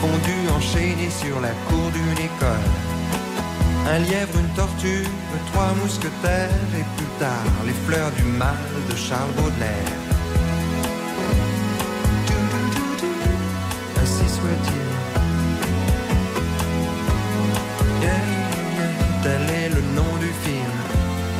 [0.00, 2.70] Fondu enchaîné sur la cour d'une école.
[3.86, 5.04] Un lièvre, une tortue,
[5.52, 8.56] trois mousquetaires et plus tard les fleurs du mal
[8.88, 9.92] de Charles Baudelaire.
[14.02, 14.86] Ainsi soit-il.
[18.02, 18.24] Yeah,
[19.22, 20.74] Tel est le nom du film.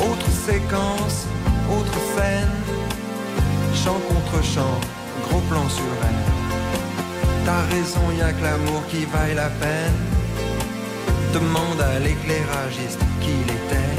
[0.01, 1.27] Autre séquence,
[1.71, 2.57] autre scène.
[3.75, 4.81] Chant contre chant,
[5.29, 6.25] gros plan sur elle.
[7.47, 10.14] T'as raison, y a que l'amour qui vaille la peine.
[11.35, 13.94] Demande à l'éclairagiste qui il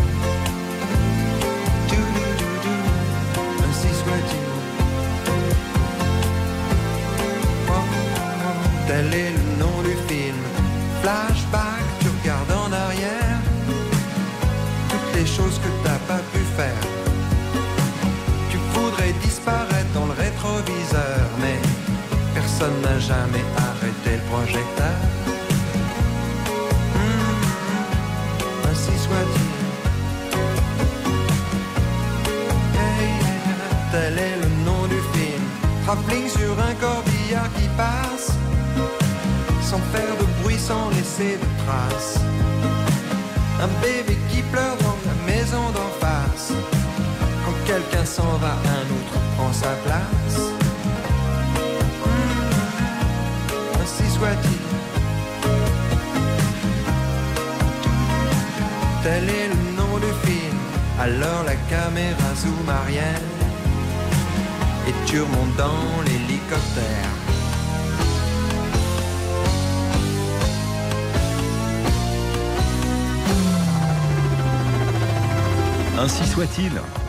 [76.36, 77.05] soit-il.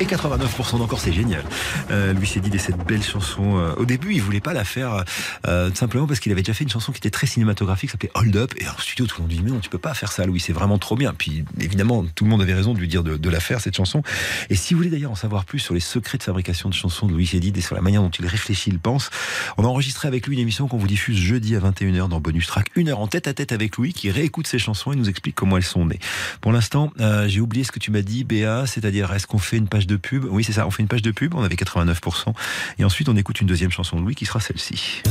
[0.00, 1.42] Et 89% d'encore, c'est génial.
[1.90, 3.58] Euh, Louis Chédid et cette belle chanson.
[3.58, 5.04] euh, au début, il voulait pas la faire
[5.48, 8.10] euh, simplement parce qu'il avait déjà fait une chanson qui était très cinématographique, qui s'appelait
[8.14, 8.54] Hold Up.
[8.58, 10.38] Et en studio, tout le monde dit mais non, tu peux pas faire ça, Louis.
[10.38, 11.14] C'est vraiment trop bien.
[11.14, 13.76] Puis évidemment, tout le monde avait raison de lui dire de, de la faire cette
[13.76, 14.04] chanson.
[14.50, 17.08] Et si vous voulez d'ailleurs en savoir plus sur les secrets de fabrication de chansons
[17.08, 19.10] de Louis Chédid et sur la manière dont il réfléchit, il pense,
[19.56, 22.46] on a enregistré avec lui une émission qu'on vous diffuse jeudi à 21h dans Bonus
[22.46, 25.08] Track, une heure en tête à tête avec Louis, qui réécoute ses chansons et nous
[25.08, 25.98] explique comment elles sont nées.
[26.40, 29.56] Pour l'instant, euh, j'ai oublié ce que tu m'as dit, Béa, c'est-à-dire est-ce qu'on fait
[29.56, 31.56] une page de pub Oui, c'est ça, on fait une page de pub, on avait
[31.56, 32.32] 89%.
[32.78, 35.02] Et ensuite, on écoute une deuxième chanson de Louis qui sera celle-ci.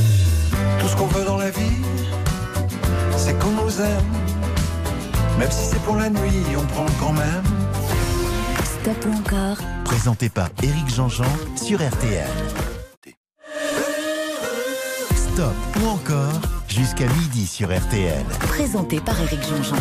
[0.80, 1.82] Tout ce qu'on veut dans la vie,
[3.18, 4.04] c'est qu'on nous aime.
[5.38, 7.44] Même si c'est pour la nuit, on prend quand même.
[8.80, 11.24] Stop ou encore Présenté par Éric Jean-Jean
[11.56, 12.30] sur RTL.
[15.14, 18.24] Stop ou encore jusqu'à midi sur RTL.
[18.40, 19.76] Présenté par Éric Jean-Jean.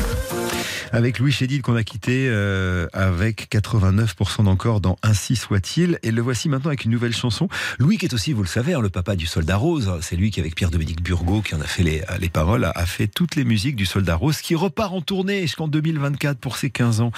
[0.94, 6.00] Avec Louis Chédid qu'on a quitté euh, avec 89% d'encore dans Ainsi soit-il.
[6.02, 7.50] Et le voici maintenant avec une nouvelle chanson.
[7.78, 9.92] Louis qui est aussi, vous le savez, hein, le papa du Soldat Rose.
[10.02, 12.86] C'est lui qui avec Pierre-Dominique Burgot qui en a fait les, les paroles, a, a
[12.86, 16.70] fait toutes les musiques du Soldat Rose qui repart en tournée jusqu'en 2024 pour ses
[16.70, 17.12] 15 ans.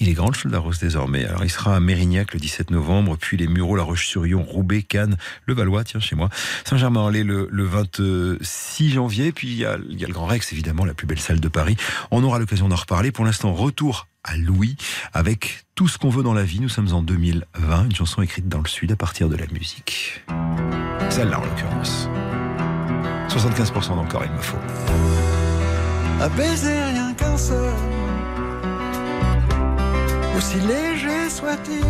[0.00, 1.24] Il est grand le Soldat Rose désormais.
[1.24, 5.16] Alors il sera à Mérignac le 17 novembre, puis les Mureaux, La Roche-sur-Yon, Roubaix, Cannes,
[5.46, 6.28] le Valois, tiens chez moi,
[6.64, 9.13] Saint-Germain-en-Laye le, le 26 janvier.
[9.32, 11.76] Puis il y, a, le Grand Rex, évidemment, la plus belle salle de Paris.
[12.10, 13.12] On aura l'occasion d'en reparler.
[13.12, 14.76] Pour l'instant, retour à Louis
[15.12, 16.60] avec tout ce qu'on veut dans la vie.
[16.60, 20.24] Nous sommes en 2020, une chanson écrite dans le Sud à partir de la musique.
[21.10, 22.08] Celle-là en l'occurrence.
[23.28, 24.58] 75% d'encore, il me faut.
[26.36, 27.74] Baiser rien qu'un seul,
[30.36, 31.84] aussi léger soit-il,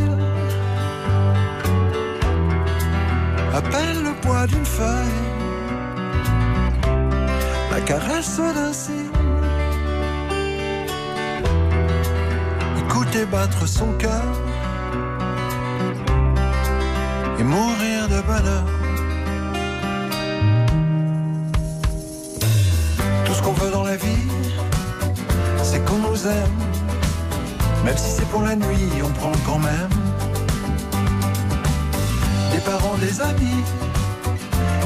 [3.55, 5.34] à peine le poids d'une feuille,
[7.87, 9.11] caresse d'un cil,
[12.79, 14.25] écouter battre son cœur
[17.39, 18.65] et mourir de bonheur.
[23.27, 24.29] Tout ce qu'on veut dans la vie,
[25.63, 26.57] c'est qu'on nous aime.
[27.85, 29.91] Même si c'est pour la nuit, on prend quand même.
[32.53, 33.63] Des parents, des amis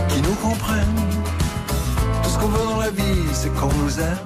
[0.09, 1.18] qui nous comprennent.
[2.39, 4.19] Ce qu'on veut dans la vie, c'est qu'on nous aime.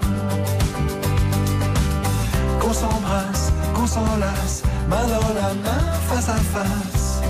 [2.61, 7.23] Qu'on s'embrasse, qu'on s'enlace, main dans la main, face à face.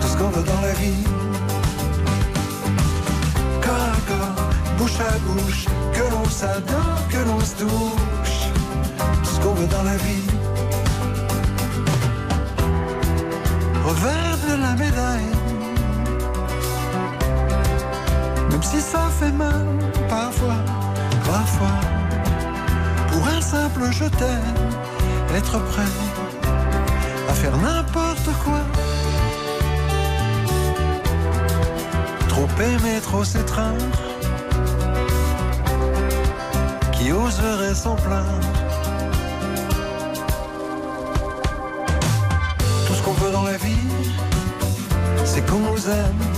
[0.00, 1.04] Tout ce qu'on veut dans la vie.
[3.60, 4.44] Corps à corps,
[4.78, 8.38] bouche à bouche, que l'on s'adore, que l'on se touche.
[9.24, 10.26] Tout ce qu'on veut dans la vie.
[13.84, 15.41] Revers de la médaille.
[18.62, 19.66] Si ça fait mal,
[20.08, 20.60] parfois,
[21.26, 21.76] parfois.
[23.10, 24.56] Pour un simple je t'aime,
[25.34, 25.92] être prêt
[27.28, 28.60] à faire n'importe quoi.
[32.28, 33.84] Trop aimer, trop s'étreindre.
[36.92, 38.48] Qui oserait s'en plaindre?
[42.86, 43.88] Tout ce qu'on veut dans la vie,
[45.26, 46.31] c'est qu'on nous aime.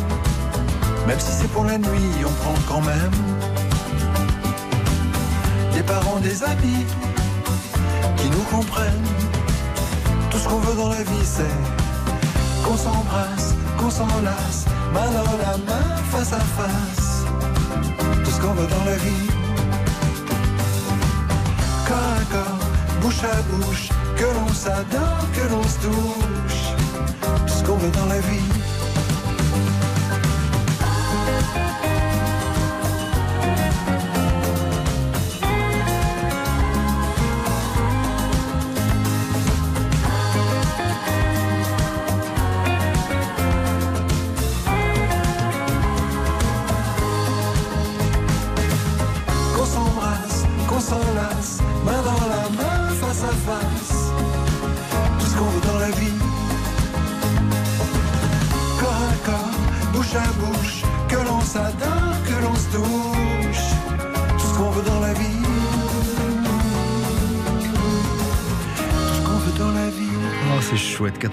[1.07, 3.11] Même si c'est pour la nuit, on prend quand même.
[5.75, 6.87] Des parents, des amis
[8.17, 9.09] qui nous comprennent.
[10.31, 11.57] Tout ce qu'on veut dans la vie, c'est
[12.65, 17.25] qu'on s'embrasse, qu'on s'enlace, main dans la main, face à face.
[18.25, 19.29] Tout ce qu'on veut dans la vie.
[21.87, 22.69] Corps à corps,
[23.03, 26.63] bouche à bouche, que l'on s'adore, que l'on se touche.
[27.47, 28.54] Tout ce qu'on veut dans la vie.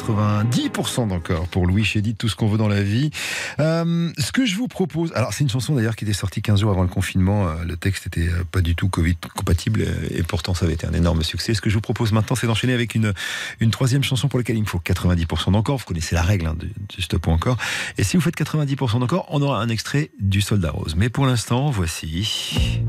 [0.02, 3.12] 90% d'encore pour Louis Chédid, tout ce qu'on veut dans la vie.
[3.60, 6.62] Euh, ce que je vous propose, alors c'est une chanson d'ailleurs qui était sortie 15
[6.62, 10.24] jours avant le confinement, euh, le texte était euh, pas du tout Covid compatible et
[10.24, 11.54] pourtant ça avait été un énorme succès.
[11.54, 13.14] Ce que je vous propose maintenant, c'est d'enchaîner avec une,
[13.60, 15.78] une troisième chanson pour laquelle il me faut 90% d'encore.
[15.78, 17.58] Vous connaissez la règle hein, du, du stop ou encore.
[17.98, 20.96] Et si vous faites 90% d'encore, on aura un extrait du Soldat Rose.
[20.96, 22.82] Mais pour l'instant, voici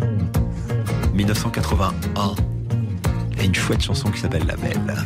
[1.14, 2.34] 1981
[3.38, 5.04] et une chouette chanson qui s'appelle La Belle.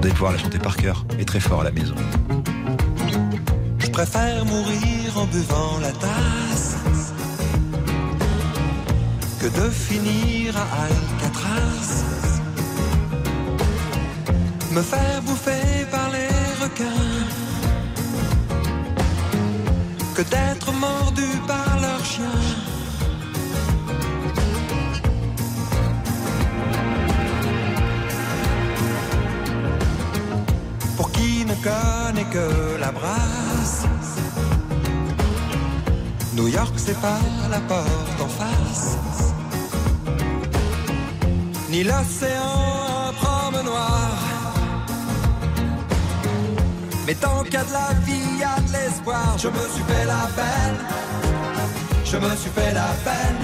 [0.00, 1.94] Vous allez pouvoir la chanter par cœur et très fort à la maison.
[3.78, 6.76] Je préfère mourir en buvant la tasse
[9.40, 12.04] que de finir à Alcatraz.
[14.72, 17.26] Me faire bouffer par les requins
[20.14, 22.69] que d'être mordu par leurs chiens.
[31.62, 33.84] Connaît que la brasse.
[36.34, 37.20] New York, c'est pas
[37.50, 38.96] la porte en face.
[41.70, 42.56] Ni l'océan
[43.08, 44.10] un promenoir.
[47.06, 49.36] Mais tant qu'il y a de la vie, y a de l'espoir.
[49.38, 50.78] Je me suis fait la peine.
[52.04, 53.40] Je me suis fait la peine.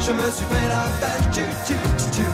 [0.00, 1.24] Je me suis fait la peine.
[1.32, 1.78] Tchou, tchou,
[2.12, 2.30] tchou.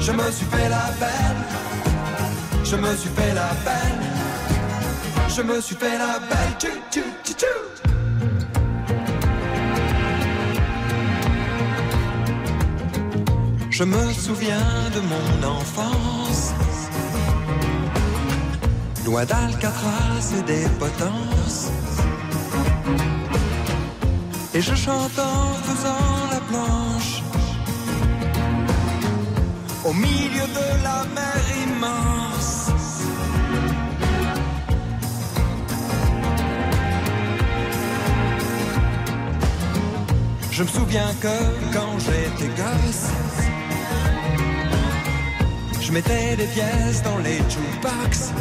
[0.00, 1.49] Je me suis fait la peine.
[2.70, 4.04] Je me suis fait la peine.
[5.28, 6.54] Je me suis fait la peine.
[6.60, 7.58] Tchou, tchou, tchou, tchou.
[13.70, 16.52] Je me souviens de mon enfance.
[19.04, 21.72] Loin d'Alcatraz et des potences.
[24.54, 27.22] Et je chante en faisant la planche.
[29.84, 32.59] Au milieu de la mer immense.
[40.60, 41.36] Je me souviens que
[41.72, 43.06] quand j'étais gosse,
[45.80, 48.32] je mettais des pièces dans les jukebox.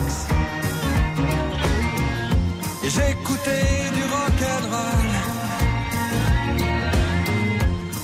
[2.84, 5.12] Et j'écoutais du rock'n'roll.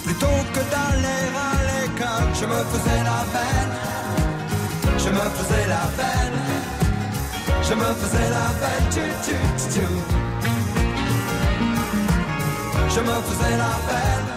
[0.06, 3.74] Plutôt que d'aller à l'école, je me faisais la peine.
[4.98, 6.40] Je me faisais la peine.
[7.64, 8.92] Je me faisais la peine.
[8.92, 10.35] Tchou, tchou, tchou.
[12.96, 14.30] Je me faisais la peine.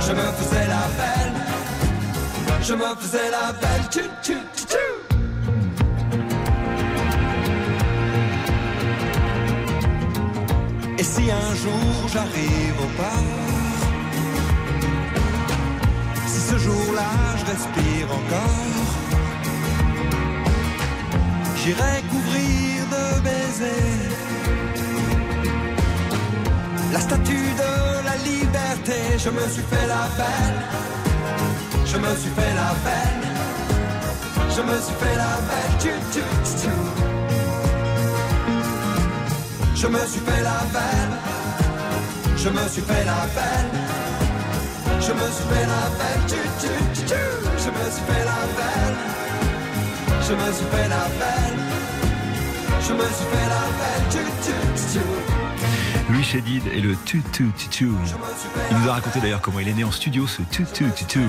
[0.00, 1.38] Je me faisais la peine.
[2.62, 3.84] Je me faisais la peine.
[3.90, 4.92] Tchou, tchou, tchou, tchou.
[10.98, 13.32] Et si un jour j'arrive au port,
[16.26, 17.10] si ce jour-là
[17.40, 18.88] je respire encore,
[21.58, 24.13] j'irai couvrir de baisers
[26.94, 27.72] la statue de
[28.08, 28.98] la liberté.
[29.24, 30.58] Je me suis fait la peine,
[31.90, 33.24] je me suis fait la peine,
[34.54, 35.32] je me suis fait la.
[35.80, 36.78] Tchou, tchou, tchou, tchou.
[39.80, 41.14] Je me suis fait la peine,
[42.42, 43.72] je me suis fait la peine,
[45.06, 45.82] je me suis fait la.
[46.28, 47.26] Tchou, tchou, tchou, tchou.
[47.62, 48.98] Je me suis fait la peine,
[50.26, 51.58] je me suis fait la peine,
[52.86, 53.62] je me suis fait la
[54.10, 54.58] tchou, tchou,
[54.90, 55.04] tchou.
[55.06, 55.23] Louis
[56.24, 57.88] Chédid et le tu tu tu tu.
[58.70, 61.04] Il nous a raconté d'ailleurs comment il est né en studio ce tu tu tu
[61.04, 61.20] tu.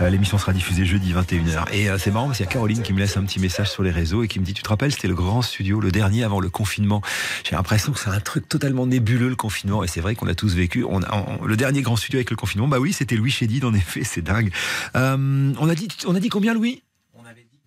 [0.00, 1.64] Euh, L'émission sera diffusée jeudi 21h.
[1.72, 3.70] Et euh, c'est marrant parce qu'il y a Caroline qui me laisse un petit message
[3.70, 5.90] sur les réseaux et qui me dit tu te rappelles c'était le grand studio le
[5.90, 7.02] dernier avant le confinement.
[7.44, 10.34] J'ai l'impression que c'est un truc totalement nébuleux le confinement et c'est vrai qu'on a
[10.34, 10.84] tous vécu.
[10.84, 11.00] On-
[11.44, 14.22] le dernier grand studio avec le confinement bah oui c'était Louis Chédid en effet c'est
[14.22, 14.52] dingue.
[14.96, 16.82] Euh, on a dit on a dit combien Louis?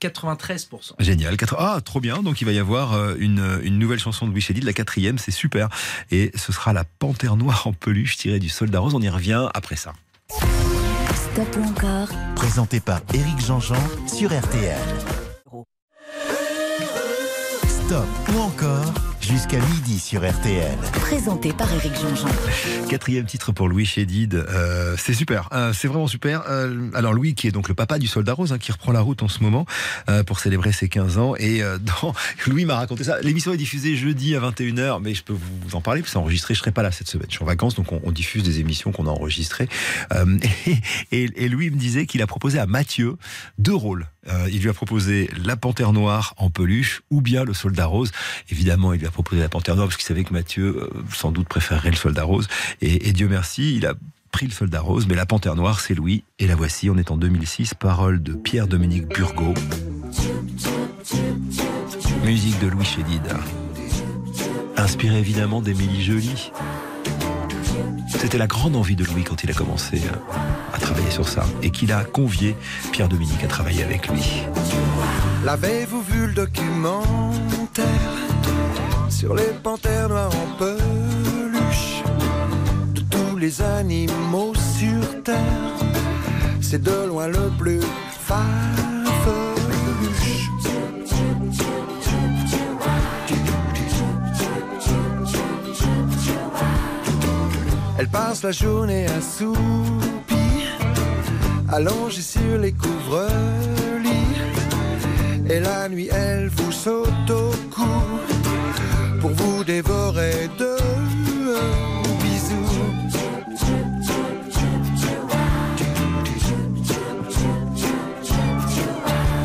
[0.02, 0.94] 93%.
[1.00, 1.36] Génial.
[1.58, 2.22] Ah, trop bien.
[2.22, 5.18] Donc, il va y avoir euh, une, une nouvelle chanson de Louis Chédid, la quatrième.
[5.18, 5.70] C'est super.
[6.12, 8.94] Et ce sera la panthère noire en peluche tirée du soldat rose.
[8.96, 9.94] On y revient après ça.
[11.32, 13.76] Stop ou encore Présenté par Éric Jean-Jean
[14.08, 14.78] sur RTL.
[17.68, 20.76] Stop ou encore jusqu'à midi sur RTL.
[20.94, 22.28] Présenté par Éric Jean-Jean.
[22.90, 24.34] Quatrième titre pour Louis Chédid.
[24.34, 25.50] Euh, c'est super.
[25.52, 26.44] Euh, c'est vraiment super.
[26.50, 29.02] Euh, alors, Louis, qui est donc le papa du soldat rose, hein, qui reprend la
[29.02, 29.66] route en ce moment
[30.10, 31.36] euh, pour célébrer ses 15 ans.
[31.38, 32.14] Et euh, dans...
[32.48, 33.20] Louis m'a raconté ça.
[33.22, 36.54] L'émission est diffusée jeudi à 21h, mais je peux vous en parler, puis c'est enregistré.
[36.56, 37.28] Je serai pas là cette semaine.
[37.30, 39.70] Je suis en vacances, donc on, on diffuse des émissions qu'on a enregistrées.
[40.14, 40.78] Euh, et,
[41.12, 43.16] et- et Louis me disait qu'il a proposé à Mathieu
[43.60, 44.08] deux rôles.
[44.28, 48.12] Euh, il lui a proposé la panthère noire en peluche ou bien le soldat rose.
[48.50, 51.32] Évidemment, il lui a proposé la panthère noire parce qu'il savait que Mathieu, euh, sans
[51.32, 52.48] doute, préférerait le soldat rose.
[52.82, 53.94] Et, Dieu merci, il a
[54.32, 56.24] pris le soldat rose, mais la panthère noire, c'est Louis.
[56.38, 59.54] Et la voici, on est en 2006, parole de Pierre-Dominique Burgot.
[62.26, 63.22] Musique de Louis Chédid.
[64.78, 66.52] Inspiré évidemment d'Émilie Joly.
[68.08, 70.36] C'était la grande envie de Louis quand il a commencé euh,
[70.74, 72.56] à travailler sur ça et qu'il a convié
[72.92, 74.44] Pierre-Dominique à travailler avec lui.
[75.46, 77.86] L'avez-vous vu le documentaire?
[79.10, 82.04] Sur les panthères noires en peluche
[82.94, 85.38] de tous les animaux sur terre
[86.62, 87.82] C'est de loin le plus
[88.22, 88.99] farfelu.
[98.00, 99.60] Elle passe la journée assoupie,
[101.68, 104.38] allongée sur les couvre-lits.
[105.50, 107.90] Et la nuit, elle vous saute au cou
[109.20, 110.78] pour vous dévorer de
[112.22, 112.80] bisous.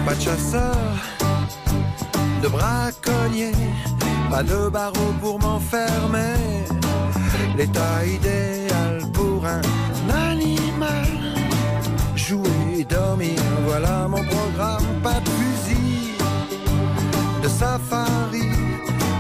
[0.07, 0.77] Pas de chasseur,
[2.41, 3.51] de braconnier,
[4.31, 6.74] pas de barreau pour m'enfermer
[7.57, 9.63] l'état idéal pour un
[10.31, 11.07] animal.
[12.17, 16.15] Jouer et dormir, voilà mon programme, pas de fusil,
[17.43, 18.49] de safari,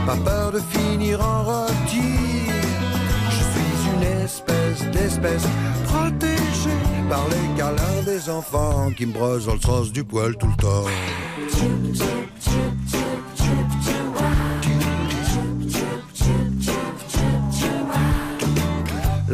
[0.06, 2.48] pas peur de finir en rôti.
[3.31, 5.47] Je suis une espèce d'espèce
[5.86, 10.48] protégée par les câlins des enfants qui me brosent dans le sens du poil tout
[10.48, 12.23] le temps.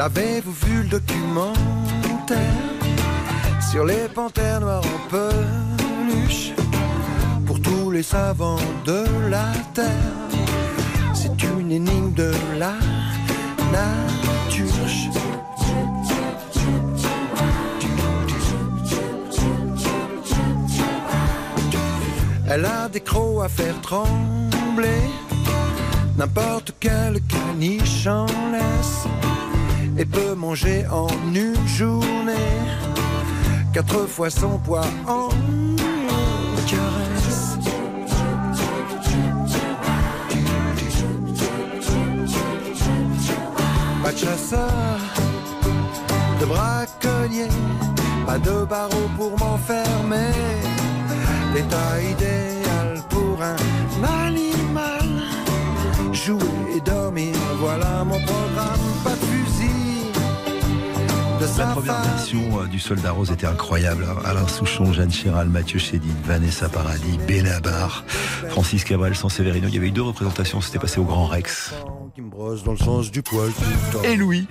[0.01, 2.39] L'avez-vous vu le documentaire
[3.71, 6.53] sur les panthères noires en peluche
[7.45, 8.57] pour tous les savants
[8.87, 9.85] de la terre?
[11.13, 12.73] C'est une énigme de la
[13.71, 14.73] nature.
[22.49, 25.03] Elle a des crocs à faire trembler,
[26.17, 29.05] n'importe quel caniche en laisse,
[30.01, 32.49] et peut manger en une journée
[33.75, 35.29] quatre fois son poids en
[36.67, 37.59] caresse.
[44.03, 44.99] Pas de chasseur,
[46.41, 47.49] de braconnier,
[48.27, 50.33] pas de barreau pour m'enfermer.
[51.55, 53.57] L'état idéal pour un
[54.25, 55.07] animal.
[56.13, 56.39] Jouer
[56.77, 58.87] et dormir, voilà mon programme.
[59.05, 59.60] Pas fusil,
[61.41, 64.05] La première version euh, du Soldat Rose était incroyable.
[64.09, 64.21] hein.
[64.27, 68.05] Alain Souchon, Jeanne Chéral, Mathieu Chédid, Vanessa Paradis, Benabar,
[68.51, 69.67] Francis Cabrel, San Severino.
[69.69, 71.73] Il y avait eu deux représentations, c'était passé au Grand Rex.
[72.15, 74.03] Qui me brosse dans le sens du poil tout le temps.
[74.03, 74.47] Et Louis,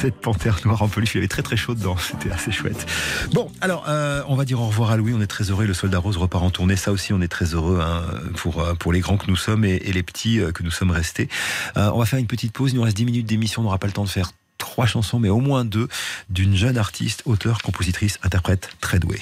[0.00, 2.86] cette panthère noire en peluche, il avait très très chaud dedans, c'était assez chouette.
[3.32, 5.74] Bon, alors euh, on va dire au revoir à Louis, on est très heureux, le
[5.74, 8.02] soldat rose repart en tournée, ça aussi on est très heureux hein,
[8.36, 10.70] pour, euh, pour les grands que nous sommes et, et les petits euh, que nous
[10.72, 11.28] sommes restés.
[11.76, 13.78] Euh, on va faire une petite pause, il nous reste 10 minutes d'émission, on n'aura
[13.78, 15.88] pas le temps de faire trois chansons, mais au moins deux,
[16.28, 19.20] d'une jeune artiste, auteure, compositrice, interprète très douée.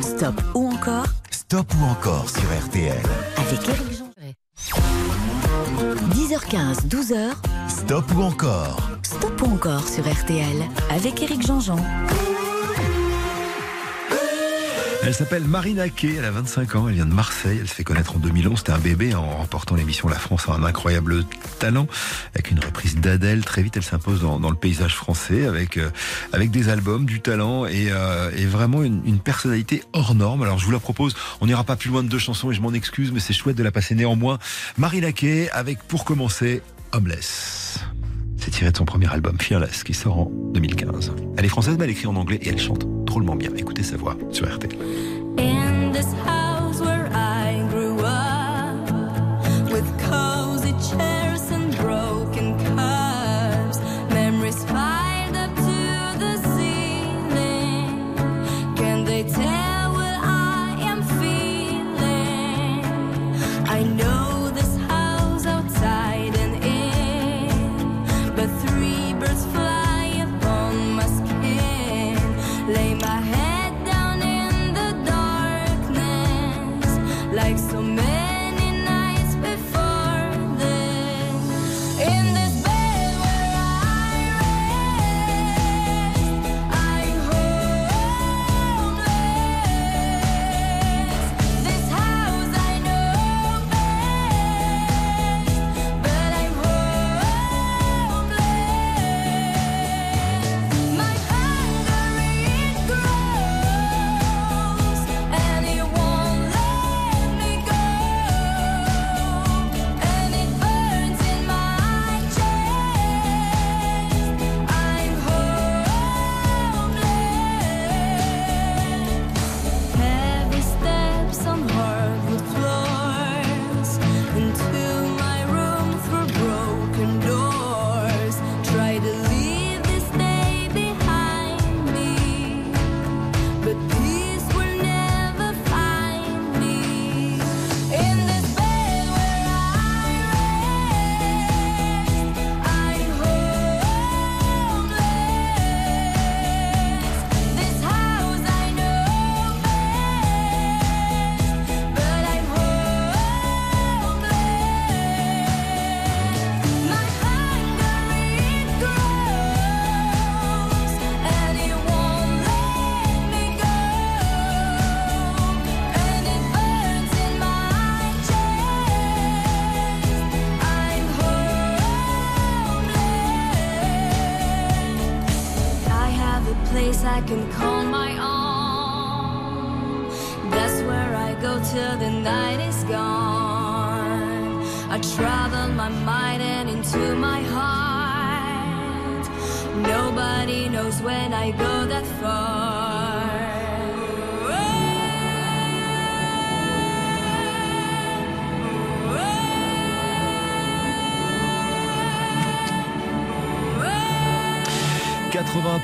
[0.00, 1.06] Stop ou encore?
[1.30, 3.02] Stop ou encore sur RTL.
[3.36, 4.10] avec Eric Jean.
[6.14, 7.32] 10h15, 12h,
[7.68, 8.90] Stop ou encore?
[9.02, 11.76] Stop ou encore sur RTL avec Eric Jean-Jean.
[15.04, 17.82] Elle s'appelle Marina Kay, elle a 25 ans, elle vient de Marseille, elle se fait
[17.82, 21.24] connaître en 2011, c'était un bébé en remportant l'émission La France a un incroyable
[21.58, 21.88] talent,
[22.34, 25.90] avec une reprise d'Adèle, très vite elle s'impose dans, le paysage français, avec, euh,
[26.32, 30.44] avec des albums, du talent et, euh, et vraiment une, une personnalité hors norme.
[30.44, 32.60] Alors je vous la propose, on n'ira pas plus loin de deux chansons et je
[32.60, 34.38] m'en excuse, mais c'est chouette de la passer néanmoins.
[34.78, 36.62] Marina Kay, avec pour commencer
[36.92, 37.80] Homeless.
[38.44, 41.12] C'est tiré de son premier album Fearless qui sort en 2015.
[41.36, 43.50] Elle est française mais elle écrit en anglais et elle chante drôlement bien.
[43.56, 44.48] Écoutez sa voix sur
[45.92, 46.31] this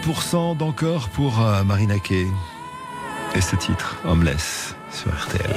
[0.04, 2.32] 80% d'encore pour euh, Marina Kaye.
[3.34, 5.54] Et ce titre, Homeless, sur RTL.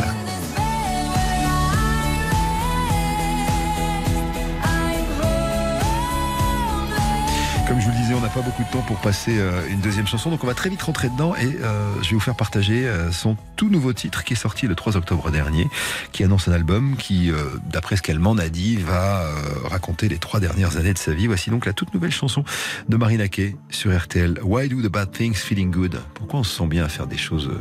[8.34, 10.82] Pas beaucoup de temps pour passer euh, une deuxième chanson, donc on va très vite
[10.82, 14.34] rentrer dedans et euh, je vais vous faire partager euh, son tout nouveau titre qui
[14.34, 15.68] est sorti le 3 octobre dernier,
[16.14, 17.32] qui annonce un album qui,
[17.70, 19.26] d'après ce qu'elle m'en a dit, va
[19.66, 21.28] raconter les trois dernières années de sa vie.
[21.28, 22.44] Voici donc la toute nouvelle chanson
[22.90, 24.40] de Marina Kaye sur RTL.
[24.44, 26.02] Why do the bad things feeling good?
[26.16, 27.52] Pourquoi on se sent bien à faire des choses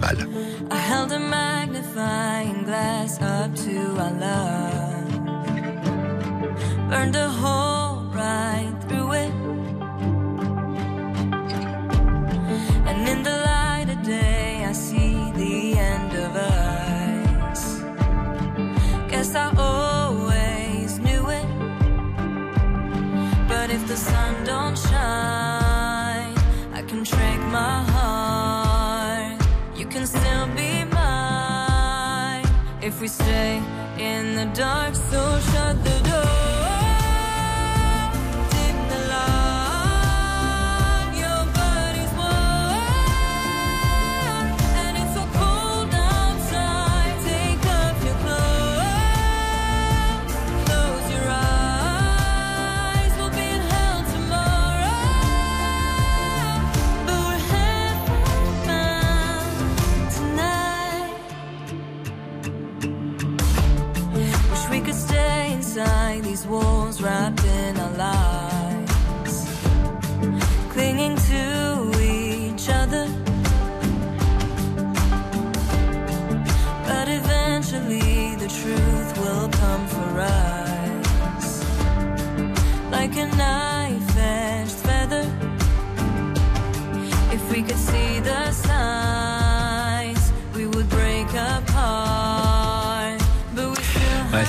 [0.00, 0.16] mal?
[19.20, 21.46] Guess I always knew it.
[23.48, 26.34] But if the sun don't shine,
[26.72, 29.38] I can trick my heart.
[29.76, 32.46] You can still be mine
[32.80, 33.60] if we stay
[33.98, 34.94] in the dark.
[34.94, 36.09] So shut the door.
[83.10, 83.69] Like a knife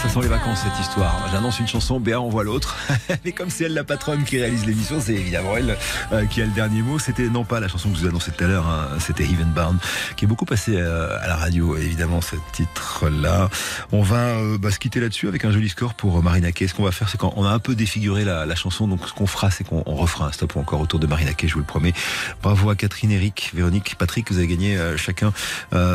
[0.01, 1.27] ça sent les vacances cette histoire.
[1.31, 2.75] J'annonce une chanson, Béa envoie l'autre.
[3.25, 5.77] Mais comme c'est elle la patronne qui réalise l'émission, c'est évidemment elle
[6.11, 6.97] euh, qui a le dernier mot.
[6.97, 9.23] C'était non pas la chanson que je vous ai annoncée tout à l'heure, hein, c'était
[9.25, 9.77] Even Barn,
[10.15, 13.49] qui est beaucoup passé euh, à la radio, évidemment, ce titre-là.
[13.91, 16.67] On va euh, bah, se quitter là-dessus avec un joli score pour euh, Marina Kaye.
[16.67, 19.13] Ce qu'on va faire, c'est qu'on a un peu défiguré la, la chanson, donc ce
[19.13, 21.59] qu'on fera, c'est qu'on on refera un stop encore autour de Marina Kaye, je vous
[21.59, 21.93] le promets.
[22.41, 25.31] Bravo à Catherine, Eric, Véronique, Patrick, vous avez gagné chacun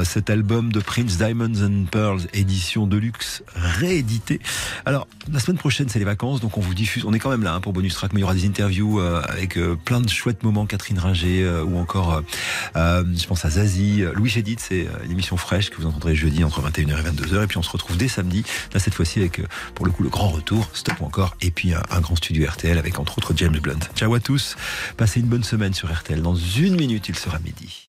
[0.05, 3.43] cet album de Prince Diamonds and Pearls, édition de luxe
[4.85, 7.05] Alors, la semaine prochaine, c'est les vacances, donc on vous diffuse.
[7.05, 9.01] On est quand même là hein, pour bonus track, mais il y aura des interviews
[9.01, 10.66] euh, avec euh, plein de chouettes moments.
[10.66, 12.23] Catherine Ringer euh, ou encore,
[12.77, 16.44] euh, je pense à Zazie, Louis Chédid, c'est une émission fraîche que vous entendrez jeudi
[16.44, 17.44] entre 21h et 22h.
[17.44, 19.40] Et puis on se retrouve dès samedi, là cette fois-ci avec,
[19.74, 22.78] pour le coup, le grand retour, stop encore, et puis un, un grand studio RTL
[22.78, 23.81] avec entre autres James Blunt.
[23.94, 24.56] Ciao à tous,
[24.97, 26.23] passez une bonne semaine sur RTL.
[26.23, 27.86] Dans une minute, il sera midi.